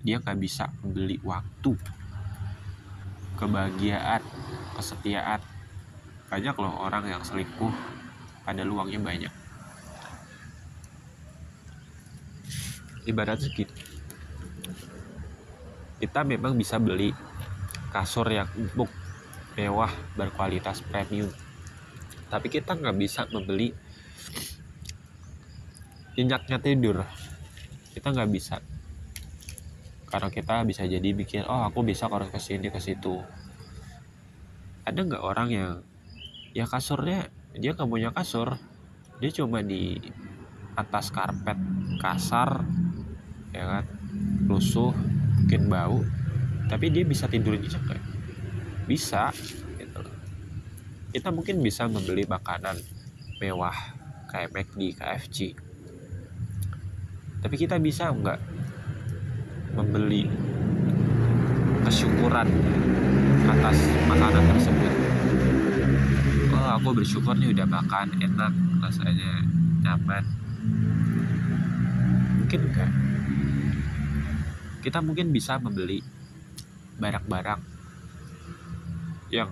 dia 0.00 0.22
nggak 0.22 0.38
bisa 0.38 0.70
membeli 0.80 1.18
waktu 1.20 1.74
kebahagiaan 3.42 4.22
kesetiaan. 4.78 5.42
Banyak 6.30 6.54
loh 6.54 6.78
orang 6.86 7.10
yang 7.10 7.22
selingkuh 7.26 7.74
pada 8.46 8.62
luangnya 8.62 9.02
banyak. 9.02 9.34
Ibaratnya 13.02 13.50
gitu 13.50 13.74
kita 16.02 16.26
memang 16.26 16.58
bisa 16.58 16.82
beli 16.82 17.14
kasur 17.94 18.26
yang 18.26 18.50
empuk 18.58 18.90
mewah 19.54 19.94
berkualitas 20.18 20.82
premium. 20.82 21.30
Tapi 22.26 22.50
kita 22.50 22.74
nggak 22.74 22.98
bisa 22.98 23.22
membeli 23.30 23.70
nyenyaknya 26.18 26.58
tidur. 26.58 27.06
Kita 27.94 28.10
nggak 28.10 28.30
bisa 28.34 28.58
karena 30.12 30.28
kita 30.28 30.60
bisa 30.68 30.84
jadi 30.84 31.16
mikir 31.16 31.48
oh 31.48 31.64
aku 31.64 31.80
bisa 31.80 32.04
harus 32.12 32.28
ke 32.28 32.36
sini 32.36 32.68
ke 32.68 32.76
situ. 32.76 33.24
Ada 34.84 35.00
nggak 35.00 35.24
orang 35.24 35.48
yang 35.48 35.72
ya 36.52 36.68
kasurnya 36.68 37.32
dia 37.56 37.72
nggak 37.72 37.88
punya 37.88 38.12
kasur 38.12 38.60
dia 39.20 39.30
cuma 39.32 39.64
di 39.64 39.96
atas 40.76 41.08
karpet 41.12 41.56
kasar 42.00 42.64
ya 43.52 43.64
kan 43.68 43.84
lusuh 44.48 44.92
mungkin 45.38 45.68
bau 45.68 46.00
tapi 46.68 46.88
dia 46.88 47.04
bisa 47.04 47.28
tidur 47.28 47.56
nyenyak 47.56 47.80
kayak 47.84 48.04
bisa 48.88 49.32
gitu 49.80 50.00
kita 51.12 51.28
mungkin 51.28 51.60
bisa 51.60 51.88
membeli 51.88 52.24
makanan 52.24 52.80
mewah 53.40 53.76
kayak 54.32 54.52
McD, 54.52 54.96
KFC 54.96 55.52
tapi 57.44 57.54
kita 57.60 57.76
bisa 57.76 58.08
nggak 58.08 58.51
membeli 59.72 60.28
kesyukuran 61.88 62.48
atas 63.48 63.78
makanan 64.06 64.44
tersebut. 64.54 64.92
Oh 66.52 66.70
aku 66.78 66.88
bersyukur 67.02 67.34
nih 67.34 67.56
udah 67.56 67.66
makan 67.66 68.12
enak 68.20 68.52
rasanya 68.84 69.42
nyaman. 69.82 70.24
Mungkin 72.44 72.60
enggak 72.68 72.92
kita 74.82 74.98
mungkin 74.98 75.30
bisa 75.30 75.62
membeli 75.62 76.02
barang-barang 76.98 77.60
yang 79.30 79.48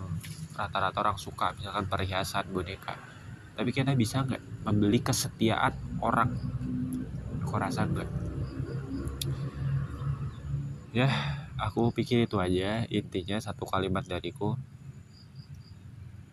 rata-rata 0.58 0.98
orang 1.00 1.16
suka 1.16 1.56
misalkan 1.56 1.88
perhiasan 1.88 2.50
boneka. 2.52 2.98
Tapi 3.56 3.70
kita 3.72 3.96
bisa 3.96 4.26
nggak 4.26 4.68
membeli 4.68 5.00
kesetiaan 5.00 5.72
orang? 6.04 6.36
Aku 7.40 7.56
rasa 7.56 7.88
enggak 7.88 8.19
ya 10.90 11.08
aku 11.58 11.94
pikir 11.94 12.26
itu 12.26 12.36
aja. 12.42 12.86
Intinya 12.90 13.38
satu 13.38 13.66
kalimat 13.66 14.02
dariku 14.06 14.58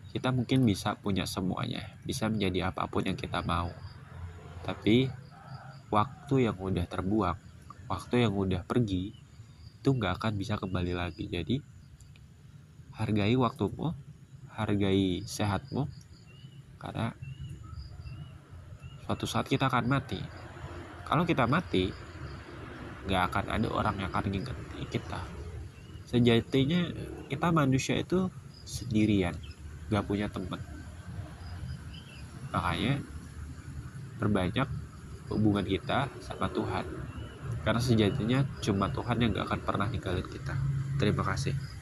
kita 0.08 0.32
mungkin 0.32 0.64
bisa 0.64 0.96
punya 0.96 1.28
semuanya. 1.28 1.84
Bisa 2.02 2.26
menjadi 2.26 2.72
apa 2.72 2.88
pun 2.88 3.04
yang 3.04 3.18
kita 3.18 3.44
mau. 3.44 3.70
Tapi 4.64 5.08
waktu 5.92 6.34
yang 6.48 6.56
udah 6.58 6.84
terbuang 6.84 7.38
waktu 7.88 8.28
yang 8.28 8.36
udah 8.36 8.62
pergi 8.68 9.16
itu 9.80 9.88
nggak 9.88 10.20
akan 10.20 10.32
bisa 10.36 10.60
kembali 10.60 10.92
lagi. 10.92 11.24
Jadi 11.28 11.56
hargai 12.98 13.34
waktumu 13.38 13.96
hargai 14.52 15.22
sehatmu 15.22 15.86
karena 16.82 17.14
suatu 19.06 19.24
saat 19.24 19.48
kita 19.48 19.72
akan 19.72 19.86
mati. 19.88 20.20
Kalau 21.08 21.24
kita 21.24 21.48
mati 21.48 21.88
nggak 23.08 23.22
akan 23.32 23.44
ada 23.48 23.68
orang 23.72 23.96
yang 24.04 24.12
akan 24.12 24.28
ingat 24.28 24.56
kita. 24.92 25.20
Sejatinya 26.04 26.92
kita 27.32 27.48
manusia 27.48 27.96
itu 27.96 28.28
sendirian 28.68 29.32
nggak 29.88 30.04
punya 30.04 30.28
teman. 30.28 30.60
Makanya 32.52 33.00
perbanyak 34.20 34.68
hubungan 35.32 35.64
kita 35.64 36.12
sama 36.20 36.52
Tuhan. 36.52 36.84
Karena 37.64 37.80
sejatinya 37.80 38.44
cuma 38.60 38.92
Tuhan 38.92 39.16
yang 39.24 39.32
nggak 39.32 39.46
akan 39.48 39.60
pernah 39.64 39.88
ninggalin 39.88 40.28
kita. 40.28 40.52
Terima 41.00 41.24
kasih 41.24 41.77